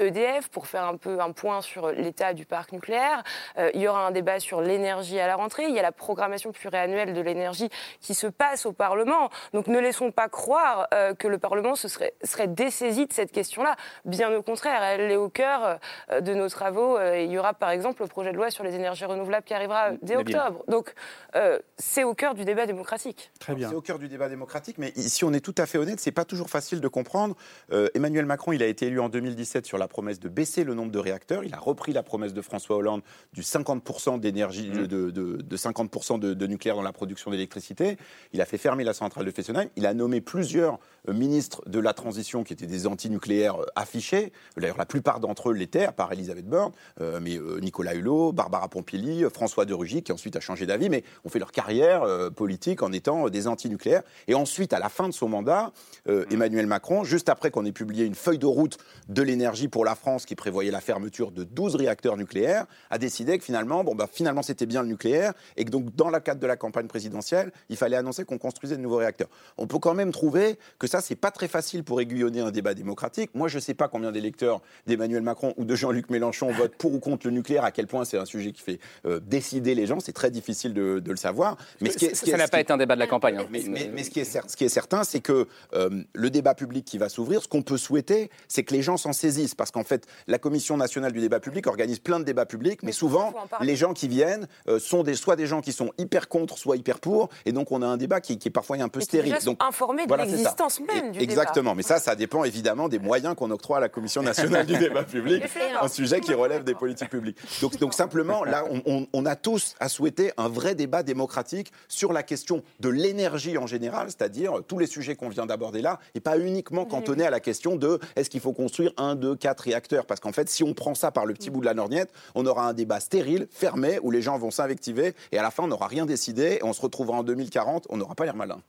[0.05, 3.23] EDF pour faire un peu un point sur l'état du parc nucléaire.
[3.57, 5.65] Euh, il y aura un débat sur l'énergie à la rentrée.
[5.67, 7.69] Il y a la programmation pluriannuelle de l'énergie
[8.01, 9.29] qui se passe au Parlement.
[9.53, 13.31] Donc ne laissons pas croire euh, que le Parlement se serait, serait dessaisi de cette
[13.31, 13.75] question-là.
[14.05, 15.79] Bien au contraire, elle est au cœur
[16.11, 16.97] euh, de nos travaux.
[16.97, 19.53] Euh, il y aura par exemple le projet de loi sur les énergies renouvelables qui
[19.53, 20.63] arrivera dès octobre.
[20.67, 20.93] Donc
[21.35, 23.31] euh, c'est au cœur du débat démocratique.
[23.39, 23.69] Très bien.
[23.69, 26.11] C'est au cœur du débat démocratique, mais si on est tout à fait honnête, c'est
[26.11, 27.35] pas toujours facile de comprendre.
[27.71, 30.73] Euh, Emmanuel Macron, il a été élu en 2017 sur la promesse de baisser le
[30.73, 31.43] nombre de réacteurs.
[31.43, 36.19] Il a repris la promesse de François Hollande du 50% d'énergie, de, de, de 50%
[36.19, 37.97] de, de nucléaire dans la production d'électricité.
[38.33, 39.69] Il a fait fermer la centrale de Fessenheim.
[39.75, 44.33] Il a nommé plusieurs euh, ministres de la transition qui étaient des anti-nucléaires euh, affichés.
[44.57, 48.31] D'ailleurs, la plupart d'entre eux l'étaient, à part Elisabeth Borne, euh, mais euh, Nicolas Hulot,
[48.31, 52.01] Barbara Pompili, François de Rugy, qui ensuite a changé d'avis, mais ont fait leur carrière
[52.03, 54.03] euh, politique en étant des anti-nucléaires.
[54.27, 55.71] Et ensuite, à la fin de son mandat,
[56.07, 58.77] euh, Emmanuel Macron, juste après qu'on ait publié une feuille de route
[59.09, 63.39] de l'énergie pour la France qui prévoyait la fermeture de 12 réacteurs nucléaires, a décidé
[63.39, 66.39] que finalement, bon, bah, finalement c'était bien le nucléaire et que donc dans le cadre
[66.39, 69.29] de la campagne présidentielle, il fallait annoncer qu'on construisait de nouveaux réacteurs.
[69.57, 72.75] On peut quand même trouver que ça, c'est pas très facile pour aiguillonner un débat
[72.75, 73.31] démocratique.
[73.33, 76.99] Moi, je sais pas combien d'électeurs d'Emmanuel Macron ou de Jean-Luc Mélenchon votent pour ou
[76.99, 79.99] contre le nucléaire, à quel point c'est un sujet qui fait euh, décider les gens,
[79.99, 81.57] c'est très difficile de, de le savoir.
[81.81, 83.07] Mais ce qui est- ce qui ça n'a pas qui- été un débat de la
[83.07, 83.37] campagne.
[83.39, 83.47] hein.
[83.49, 86.29] mais, mais- mais ce, qui est cer- ce qui est certain, c'est que euh, le
[86.29, 89.55] débat public qui va s'ouvrir, ce qu'on peut souhaiter, c'est que les gens s'en saisissent.
[89.63, 92.91] Parce qu'en fait, la Commission nationale du débat public organise plein de débats publics, mais
[92.91, 96.57] souvent, les gens qui viennent euh, sont des, soit des gens qui sont hyper contre,
[96.57, 97.29] soit hyper pour.
[97.45, 99.37] Et donc, on a un débat qui, qui est parfois un peu Et stérile.
[99.45, 101.23] Donc, informés de voilà, l'existence même du débat.
[101.23, 101.75] Exactement.
[101.75, 105.03] Mais ça, ça dépend évidemment des moyens qu'on octroie à la Commission nationale du débat
[105.03, 105.43] public,
[105.81, 107.37] un sujet qui relève des politiques publiques.
[107.61, 111.71] Donc, donc simplement, là, on, on- on a tous à souhaiter un vrai débat démocratique
[111.87, 115.99] sur la question de l'énergie en général, c'est-à-dire tous les sujets qu'on vient d'aborder là,
[116.15, 119.63] et pas uniquement cantonné à la question de est-ce qu'il faut construire un, deux, quatre
[119.65, 122.11] réacteurs Parce qu'en fait, si on prend ça par le petit bout de la lorgnette,
[122.33, 125.63] on aura un débat stérile, fermé, où les gens vont s'invectiver, et à la fin,
[125.63, 128.59] on n'aura rien décidé, et on se retrouvera en 2040, on n'aura pas l'air malin.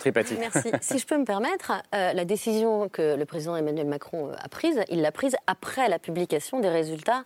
[0.00, 0.34] Tripati.
[0.38, 0.70] Merci.
[0.80, 4.48] si je peux me permettre, euh, la décision que le président Emmanuel Macron euh, a
[4.48, 7.24] prise, il l'a prise après la publication des résultats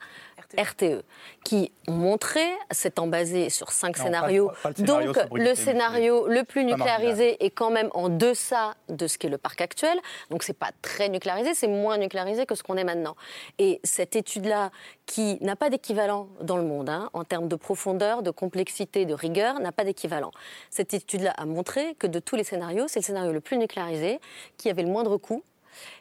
[0.59, 1.03] RTE,
[1.45, 5.55] qui ont montré, s'étant basé sur cinq Non, scénarios, pas- pas le scénario donc le
[5.55, 9.99] scénario le plus nucléarisé est quand même en deçà de ce qu'est le parc actuel,
[10.31, 13.17] donc c'est pas très nucléarisé, c'est moins nucléarisé que ce qu'on est maintenant.
[13.59, 14.71] Et cette étude-là,
[15.07, 19.15] qui n'a pas d'équivalent dans le monde, hein, en termes de profondeur, de complexité, de
[19.15, 20.31] rigueur, n'a pas d'équivalent.
[20.71, 24.21] Cette étude-là a montré que de tous les scénarios, c'est le scénario le plus nucléarisé,
[24.57, 25.43] qui avait le moindre coût,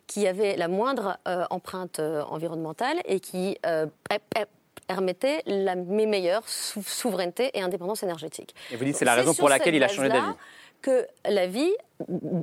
[0.07, 4.45] qui avait la moindre euh, empreinte euh, environnementale et qui euh, per- per-
[4.87, 8.53] permettait la me- meilleure sou- souveraineté et indépendance énergétique.
[8.71, 10.33] Et vous dites que c'est la raison pour laquelle il a changé d'avis.
[10.83, 11.71] Que la vie,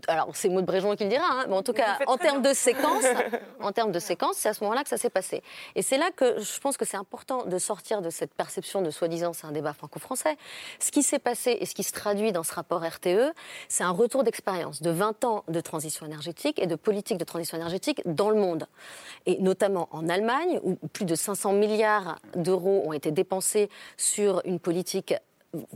[0.09, 2.55] alors c'est Maud Bréjon qui le dira, hein, mais en tout cas, en termes de
[2.55, 3.05] séquence,
[3.61, 5.43] en termes de séquence, c'est à ce moment-là que ça s'est passé.
[5.75, 8.91] Et c'est là que je pense que c'est important de sortir de cette perception de
[8.91, 10.37] soi-disant c'est un débat franco-français.
[10.81, 13.33] Ce qui s'est passé et ce qui se traduit dans ce rapport RTE,
[13.69, 17.59] c'est un retour d'expérience de 20 ans de transition énergétique et de politique de transition
[17.59, 18.67] énergétique dans le monde.
[19.27, 23.69] Et notamment en Allemagne, où plus de 500 milliards d'euros ont été dépensés
[23.99, 25.15] sur une politique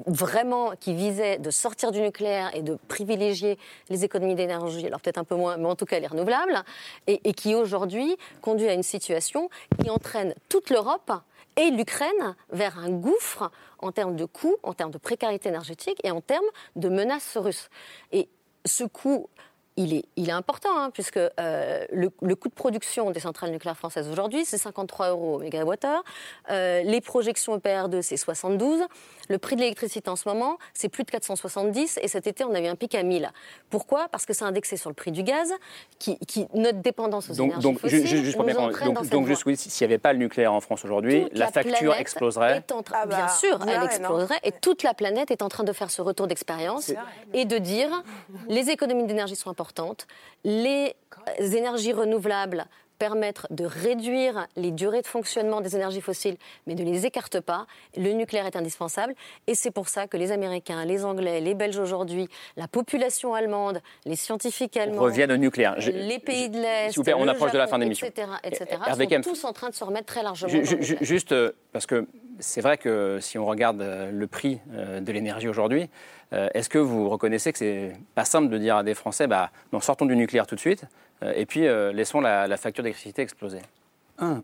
[0.07, 3.59] vraiment qui visait de sortir du nucléaire et de privilégier
[3.89, 6.63] les économies d'énergie, alors peut-être un peu moins, mais en tout cas les renouvelables,
[7.07, 9.51] et, qui aujourd'hui conduit à une situation
[9.83, 11.13] qui entraîne toute l'Europe
[11.57, 13.51] et l'Ukraine vers un gouffre
[13.81, 16.45] en termes de coûts, en termes de précarité énergétique et en termes
[16.77, 17.69] de menaces russes.
[18.13, 18.29] Et
[18.65, 19.29] ce coût
[19.77, 23.77] il est, il est important, hein, puisque euh, le, coût de production des centrales nucléaires
[23.77, 26.05] françaises aujourd'hui, c'est 53 euros au mégawattheure.
[26.51, 28.83] Euh, les projections EPR2, c'est 72.
[29.29, 31.99] Le prix de l'électricité en ce moment, c'est plus de 470.
[32.03, 33.31] Et cet été, on a eu un pic à 1000.
[33.71, 34.09] Pourquoi?
[34.09, 35.53] Parce que c'est indexé sur le prix du gaz,
[35.99, 36.19] qui,
[36.55, 39.93] notre dépendance aux donc, énergies donc, fossiles juste pour donc, donc juste oui, s'il n'y
[39.93, 42.65] avait pas le nucléaire en France aujourd'hui, la, facture exploserait.
[42.93, 44.41] Ah bah, bien sûr, elle exploserait.
[44.43, 46.93] Et toute la planète est en train de faire ce retour d'expérience
[47.33, 48.03] et de dire
[48.49, 50.07] les économies d'énergie sont importantes,
[50.45, 50.95] les
[51.39, 52.67] énergies renouvelables
[52.99, 56.37] permettre de réduire les durées de fonctionnement des énergies fossiles,
[56.67, 57.67] mais ne les écarte pas.
[57.97, 59.15] Le nucléaire est indispensable.
[59.47, 63.81] Et c'est pour ça que les Américains, les Anglais, les Belges aujourd'hui, la population allemande,
[64.05, 65.77] les scientifiques allemands, reviennent au nucléaire.
[65.79, 68.07] les pays de l'Est, on approche de la fin de l'émission.
[68.07, 69.23] Etc., etc.
[69.23, 70.53] sont tous en train de se remettre très largement.
[71.01, 72.07] juste euh, parce que
[72.41, 75.89] c'est vrai que si on regarde euh, le prix euh, de l'énergie aujourd'hui,
[76.53, 79.79] est-ce que vous reconnaissez que c'est pas simple de dire à des Français, bah, non,
[79.79, 80.85] sortons du nucléaire tout de suite
[81.23, 83.61] et puis, euh, laissons la, facture d'électricité exploser.
[84.19, 84.43] Un,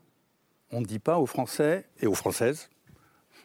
[0.73, 2.69] on ne dit pas aux Français et aux Françaises,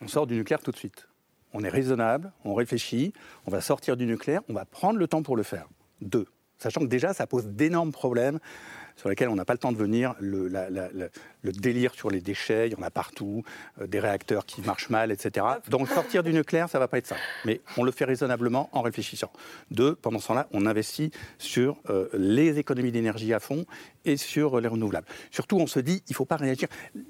[0.01, 1.07] on sort du nucléaire tout de suite.
[1.53, 3.13] On est raisonnable, on réfléchit,
[3.45, 5.67] on va sortir du nucléaire, on va prendre le temps pour le faire.
[6.01, 6.25] Deux,
[6.57, 8.39] sachant que déjà, ça pose d'énormes problèmes
[8.95, 10.15] sur lesquels on n'a pas le temps de venir.
[10.19, 10.49] Le,
[11.43, 13.43] délire sur les déchets, il y en a partout,
[13.81, 15.45] euh, des réacteurs qui marchent mal, etc.
[15.69, 17.15] Donc sortir du nucléaire, ça ne va pas être ça.
[17.45, 19.31] Mais on le fait raisonnablement en réfléchissant.
[19.71, 23.65] Deux, pendant ce temps-là, on investit sur euh, les économies d'énergie à fond
[24.05, 25.07] et sur euh, les renouvelables.
[25.31, 26.67] Surtout, on se dit, il ne faut pas réagir.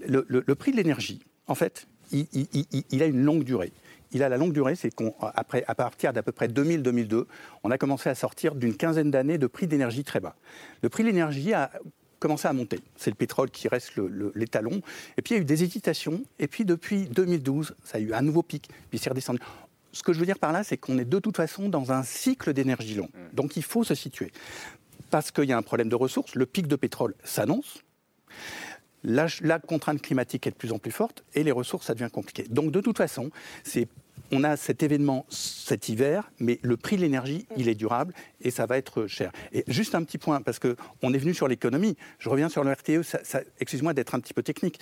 [0.07, 3.73] Le, prix de l'énergie, en fait, il a une longue durée
[4.15, 7.25] il a la longue durée, c'est qu'à partir d'à peu près 2000-2002,
[7.63, 10.37] on a commencé à sortir d'une quinzaine d'années de prix d'énergie très bas.
[10.81, 11.69] Le prix de l'énergie a
[12.19, 12.79] commencé à monter.
[12.95, 13.91] C'est le pétrole qui reste
[14.33, 14.81] l'étalon.
[15.17, 16.23] Et puis il y a eu des hésitations.
[16.39, 18.69] Et puis depuis 2012, ça a eu un nouveau pic.
[18.89, 19.39] Puis c'est redescendu.
[19.91, 22.03] Ce que je veux dire par là, c'est qu'on est de toute façon dans un
[22.03, 23.09] cycle d'énergie long.
[23.13, 23.35] Mmh.
[23.35, 24.31] Donc il faut se situer.
[25.11, 26.35] Parce qu'il y a un problème de ressources.
[26.35, 27.83] Le pic de pétrole s'annonce.
[29.03, 32.09] La, la, contrainte climatique est de plus en plus forte et les ressources, ça devient
[32.11, 32.43] compliqué.
[32.49, 33.29] Donc de toute façon,
[33.63, 33.87] c'est
[34.31, 38.51] on a cet événement cet hiver, mais le prix de l'énergie, il est durable et
[38.51, 39.31] ça va être cher.
[39.51, 42.71] Et juste un petit point, parce qu'on est venu sur l'économie, je reviens sur le
[42.71, 43.01] RTE,
[43.59, 44.79] excuse-moi d'être un petit peu technique,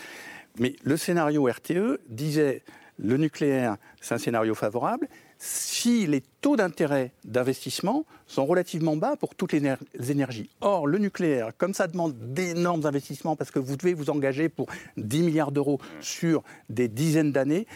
[0.60, 2.64] mais le scénario RTE disait
[2.98, 5.08] le nucléaire, c'est un scénario favorable,
[5.44, 9.76] si les taux d'intérêt d'investissement sont relativement bas pour toutes les
[10.10, 10.50] énergies.
[10.62, 14.68] Or, le nucléaire, comme ça demande d'énormes investissements, parce que vous devez vous engager pour
[14.96, 17.68] 10 milliards d'euros sur des dizaines d'années,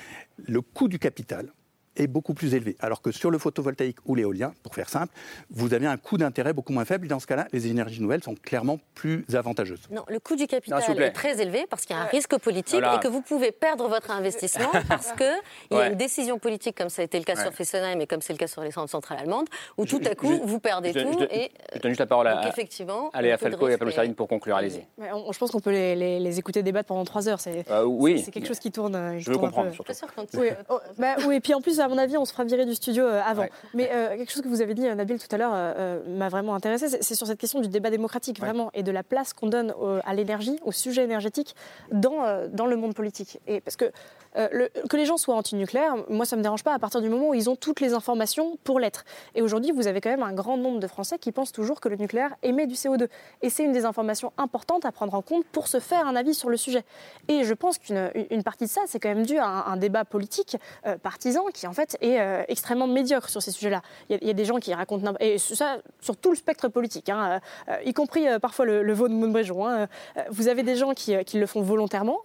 [0.45, 1.51] le coût du capital
[1.97, 2.75] est beaucoup plus élevé.
[2.79, 5.13] Alors que sur le photovoltaïque ou l'éolien, pour faire simple,
[5.49, 7.05] vous avez un coût d'intérêt beaucoup moins faible.
[7.05, 9.81] Et dans ce cas-là, les énergies nouvelles sont clairement plus avantageuses.
[9.91, 12.83] Non, le coût du capital est très élevé parce qu'il y a un risque politique
[12.83, 16.89] et que vous pouvez perdre votre investissement parce qu'il y a une décision politique, comme
[16.89, 19.19] ça a été le cas sur Fessenheim et comme c'est le cas sur les centrales
[19.19, 21.23] allemandes, où tout à coup, vous perdez tout.
[21.31, 24.27] et, je donne juste la parole à, effectivement, allez, à Falco et à Palou pour
[24.27, 24.55] conclure.
[24.55, 24.85] Allez-y.
[24.97, 27.39] Je pense qu'on peut les, écouter débattre pendant trois heures.
[27.39, 28.23] C'est euh, oui.
[28.31, 28.95] quelque chose qui tourne.
[28.95, 29.93] Euh, je veux comprendre, surtout.
[30.35, 32.65] Oui, oh, bah, oui, et puis en plus, à mon avis, on se fera virer
[32.65, 33.45] du studio euh, avant.
[33.73, 36.53] Mais euh, quelque chose que vous avez dit, Nabil, tout à l'heure, euh, m'a vraiment
[36.53, 36.87] intéressé.
[37.01, 39.73] C'est sur cette question du débat démocratique, vraiment, et de la place qu'on donne
[40.05, 41.55] à l'énergie, au sujet énergétique,
[41.91, 43.39] dans, dans le monde politique.
[43.47, 43.91] Et parce que
[44.37, 47.09] euh, que les gens soient anti-nucléaires, moi, ça ne me dérange pas à partir du
[47.09, 49.03] moment où ils ont toutes les informations pour l'être.
[49.35, 51.89] Et aujourd'hui, vous avez quand même un grand nombre de Français qui pensent toujours que
[51.89, 53.07] le nucléaire émet du CO2.
[53.41, 56.33] Et c'est une des informations importantes à prendre en compte pour se faire un avis
[56.33, 56.83] sur le sujet.
[57.27, 60.57] Et je pense qu'une partie de ça, c'est quand même dû à un, débat politique
[60.85, 63.81] euh, partisan qui, en fait, est euh, extrêmement médiocre sur ces sujets-là.
[64.09, 65.13] Il y, a des gens qui racontent...
[65.19, 67.39] Et ça, sur tout le spectre politique, hein,
[67.85, 69.67] y compris parfois le, le de Montbréjon.
[69.67, 69.87] Hein.
[70.29, 72.19] vous avez des gens qui, qui le font volontairement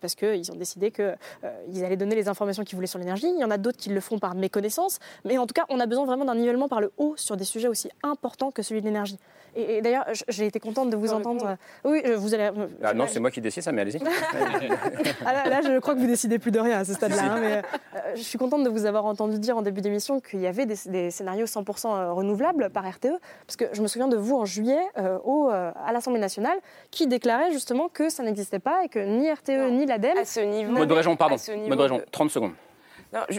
[0.00, 3.28] parce qu'ils ont décidé que euh, ils allaient donner les informations qu'ils voulaient sur l'énergie.
[3.28, 4.98] Il y en a d'autres qui le font par méconnaissance.
[5.24, 7.44] Mais en tout cas, on a besoin vraiment d'un nivellement par le haut sur des
[7.44, 9.18] sujets aussi importants que celui de l'énergie.
[9.56, 11.56] Et, d'ailleurs, j'ai été contente de vous entendre.
[11.84, 12.50] Oui, vous allez.
[12.82, 14.00] Ah non, c'est moi qui décide ça, mais allez-y.
[15.24, 17.22] Ah, là, je crois que vous décidez plus de rien à ce stade-là.
[17.22, 20.40] Hein, mais euh, je suis contente de vous avoir entendu dire en début d'émission qu'il
[20.40, 23.08] y avait des, scénarios 100% euh, renouvelables par RTE,
[23.46, 24.80] parce que je me souviens de vous en juillet
[25.24, 26.58] au, à l'Assemblée nationale
[26.90, 30.18] qui déclarait justement que ça n'existait pas et que ni RTE ni l'ADEME.
[30.18, 30.72] À ce niveau.
[31.16, 31.36] pardon.
[31.68, 32.52] Mode 30 secondes.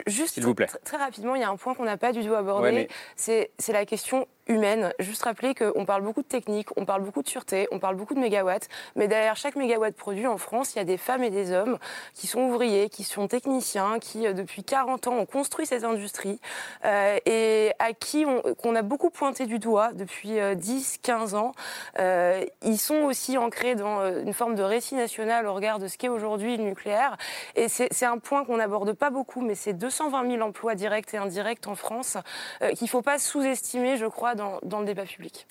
[0.08, 0.68] Juste vous plaît.
[0.84, 2.88] Très, rapidement, il y a un point qu'on n'a pas du tout abordé.
[3.16, 4.94] C'est la question humaine.
[5.00, 8.14] Juste rappeler qu'on parle beaucoup de technique, on parle beaucoup de sûreté, on parle beaucoup
[8.14, 11.30] de mégawatts, mais derrière chaque mégawatt produit en France, il y a des femmes et
[11.30, 11.78] des hommes
[12.14, 16.40] qui sont ouvriers, qui sont techniciens, qui euh, depuis 40 ans ont construit cette industrie
[16.86, 21.52] euh, et à qui on, qu'on a beaucoup pointé du doigt depuis 10-15 euh, ans.
[22.00, 25.98] Euh, ils sont aussi ancrés dans une forme de récit national au regard de ce
[25.98, 27.18] qu'est aujourd'hui le nucléaire.
[27.56, 31.14] Et c'est, c'est un point qu'on n'aborde pas beaucoup, mais c'est 220 000 emplois directs
[31.14, 32.18] et indirects en France
[32.60, 35.48] qu'il ne faut pas sous-estimer, je crois, dans, le débat public.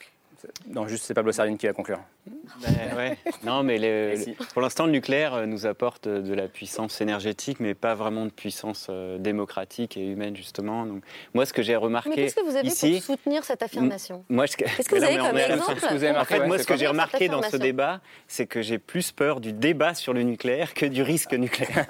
[0.69, 2.01] Non, juste c'est Pablo Servigne qui va conclure.
[2.27, 3.19] Ben, ouais.
[3.45, 3.79] Non, mais
[4.53, 8.31] pour l'instant, le nucléaire euh, nous apporte de la puissance énergétique, mais pas vraiment de
[8.31, 10.87] puissance euh, démocratique et humaine, justement.
[10.87, 11.03] Donc,
[11.35, 12.11] moi, ce que j'ai remarqué.
[12.11, 15.19] Mais qu'est-ce que vous avez ici, pour soutenir cette affirmation moi, Qu'est-ce que vous avez
[15.19, 18.79] comme exemple En fait, moi, ce que j'ai remarqué dans ce débat, c'est que j'ai
[18.79, 21.87] plus peur du débat sur le nucléaire que du risque nucléaire.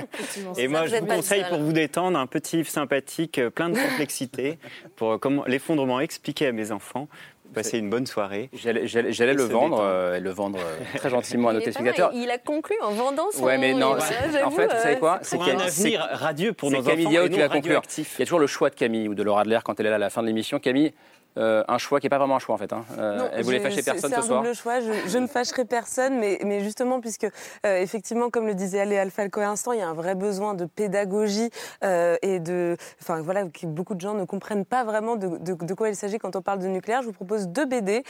[0.58, 3.78] et moi, je vous conseille, pour vous détendre, un petit livre sympathique, euh, plein de
[3.88, 4.58] complexité,
[4.96, 7.08] pour comment l'effondrement expliqué à mes enfants
[7.52, 8.50] passer une bonne soirée.
[8.54, 12.10] J'allais le vendre, euh, le vendre euh, très gentiment à nos téléspectateurs.
[12.14, 13.44] Il a conclu en vendant son.
[13.44, 13.96] Ouais, mais non.
[13.96, 16.90] en fait, vous savez quoi C'est un avenir radieux pour nos enfants.
[16.90, 17.82] Camille Diao qui va conclure.
[17.98, 19.90] Il y a toujours le choix de Camille ou de Laura Adler quand elle est
[19.90, 20.58] là à la fin de l'émission.
[20.58, 20.92] Camille,
[21.36, 22.72] euh, un choix qui n'est pas vraiment un choix en fait.
[22.72, 22.84] Hein.
[22.98, 24.42] Euh, elle voulait fâcher personne ce soir.
[24.42, 24.80] C'est un choix.
[24.80, 29.40] Je, ne fâcherai personne, mais, mais justement puisque euh, effectivement, comme le disait Léa Falco
[29.40, 31.50] à l'instant, il y a un vrai besoin de pédagogie
[31.82, 35.88] et de, enfin voilà, que beaucoup de gens ne comprennent pas vraiment de, de, quoi
[35.88, 37.02] il s'agit quand on parle de nucléaire.
[37.02, 38.02] Je vous propose deux BD.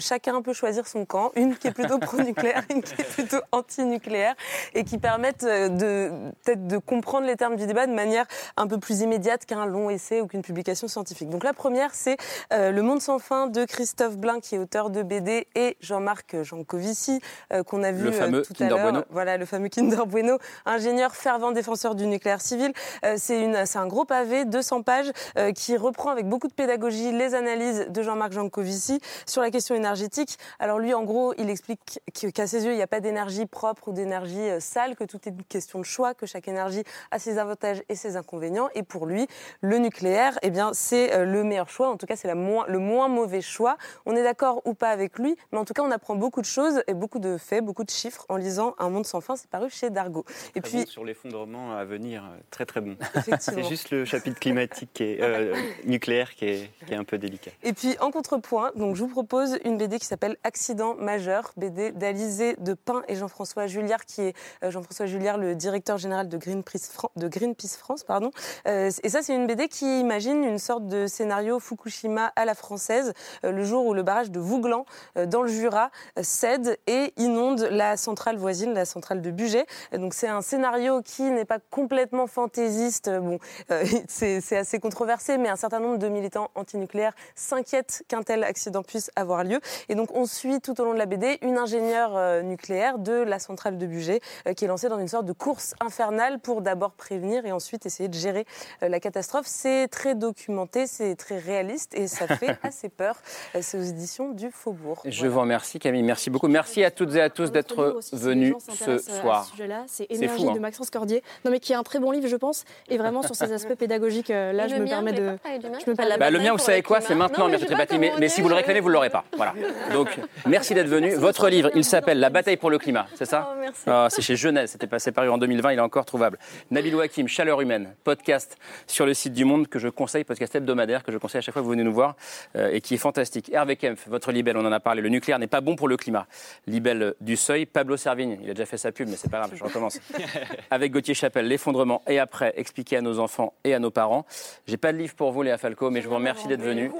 [0.00, 1.30] chacun peut choisir son camp.
[1.36, 4.34] Une qui est plutôt pro-nucléaire, une qui est plutôt anti-nucléaire,
[4.74, 6.10] et qui permettent de
[6.44, 9.90] peut-être de comprendre les termes du débat de manière un peu plus immédiate qu'un long
[9.90, 11.28] essai ou qu'une publication scientifique.
[11.28, 12.16] Donc la première, c'est
[12.64, 16.42] euh, le monde sans fin de Christophe Blin, qui est auteur de BD, et Jean-Marc
[16.42, 17.20] Jancovici,
[17.52, 19.04] euh, qu'on a vu le fameux euh, tout à l'heure.
[19.10, 22.72] Voilà, le fameux Kinder Bueno, ingénieur fervent défenseur du nucléaire civil.
[23.16, 25.10] c'est un gros pavé, 200 pages,
[25.54, 30.38] qui reprend avec beaucoup de pédagogie les analyses de Jean-Marc Jancovici sur la question énergétique.
[30.58, 32.00] Alors lui, en gros, il explique
[32.34, 35.30] qu'à ses yeux, il n'y a pas d'énergie propre ou d'énergie sale, que tout est
[35.30, 38.68] une question de choix, que chaque énergie a ses avantages et ses inconvénients.
[38.74, 39.26] Et pour lui,
[39.60, 41.90] le nucléaire, eh bien, c'est le meilleur choix.
[41.90, 42.34] En tout cas, c'est la
[42.66, 43.76] le moins mauvais choix.
[44.06, 46.46] On est d'accord ou pas avec lui, mais en tout cas, on apprend beaucoup de
[46.46, 49.36] choses et beaucoup de faits, beaucoup de chiffres en lisant Un monde sans fin.
[49.36, 50.24] C'est paru chez Dargo.
[50.54, 52.96] Et puis sur l'effondrement à venir, euh, très très bon.
[53.40, 57.50] C'est juste le chapitre climatique et euh, nucléaire qui est, qui est, un peu délicat.
[57.62, 61.92] Et puis en contrepoint, donc je vous propose une BD qui s'appelle Accident majeur, BD
[61.92, 66.36] d'Alizé de Pin et Jean-François Julliard, qui est euh, Jean-François Julliard, le directeur général de
[66.36, 68.30] Greenpeace, de Greenpeace France, pardon.
[68.66, 73.12] et ça, c'est une BD qui imagine une sorte de scénario Fukushima à la française,
[73.44, 74.84] euh, le jour où le barrage de Vouglan,
[75.16, 79.66] euh, dans le Jura, euh, cède et inonde la centrale voisine, la centrale de Bugey.
[79.92, 83.10] Donc c'est un scénario qui n'est pas complètement fantaisiste.
[83.10, 83.38] Bon,
[84.08, 89.10] c'est assez controversé, mais un certain nombre de militants antinucléaires s'inquiètent qu'un tel accident puisse
[89.16, 89.60] avoir lieu.
[89.88, 93.38] Et donc on suit tout au long de la BD une ingénieure nucléaire de la
[93.38, 94.20] centrale de Bugey
[94.56, 98.08] qui est lancée dans une sorte de course infernale pour d'abord prévenir et ensuite essayer
[98.08, 98.46] de gérer
[98.80, 99.46] la catastrophe.
[99.46, 103.16] C'est très documenté, c'est très réaliste et ça fait assez peur.
[103.54, 105.02] Euh, c'est aux éditions du Faubourg.
[105.04, 106.48] Je vous remercie Camille, merci beaucoup.
[106.48, 109.52] Merci à toutes et à tous d'être venus ce soir.
[109.86, 112.64] C'est Énergie de Maxence Cordier, non mais qui est un très bon livre je pense,
[112.88, 114.30] et vraiment sur ces aspects pédagogiques.
[114.30, 115.36] Euh, là, je me permets de.
[115.84, 118.54] Je me bah, le mien, vous savez quoi C'est maintenant, mais, mais si vous le
[118.54, 119.24] réclamez, vous ne l'aurez pas.
[119.36, 119.54] Voilà.
[119.92, 120.08] Donc,
[120.46, 121.14] merci d'être venu.
[121.14, 124.36] Votre livre, il s'appelle La bataille pour le climat, c'est ça oh, ah, C'est chez
[124.36, 126.38] Genèse, c'était passé paru en 2020, il est encore trouvable.
[126.70, 128.56] Nabil Hakim, Chaleur humaine, podcast
[128.86, 131.52] sur le site du Monde que je conseille, podcast hebdomadaire que je conseille à chaque
[131.52, 132.16] fois que vous venez nous voir.
[132.56, 133.50] Euh, et qui est fantastique.
[133.52, 135.96] Hervé Kempf, votre libelle, on en a parlé, le nucléaire n'est pas bon pour le
[135.96, 136.26] climat.
[136.66, 139.52] Libelle du seuil, Pablo Servigne, il a déjà fait sa pub, mais c'est pas grave,
[139.54, 140.00] je recommence.
[140.70, 144.24] Avec Gauthier Chapelle, l'effondrement, et après, expliquer à nos enfants et à nos parents.
[144.66, 146.90] J'ai pas de livre pour vous, Léa Falco, mais je vous remercie d'être venu.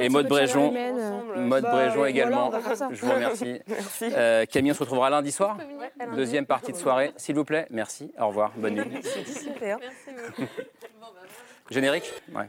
[0.00, 0.72] Et Maud Bréjon,
[1.36, 2.50] Maud Bréjon également,
[2.90, 3.60] je vous remercie.
[4.02, 5.58] Euh, Camille, on se retrouvera lundi soir,
[6.16, 7.66] deuxième partie de soirée, s'il vous plaît.
[7.70, 8.82] Merci, au revoir, bonne nuit.
[11.70, 12.12] Générique?
[12.34, 12.48] Ouais.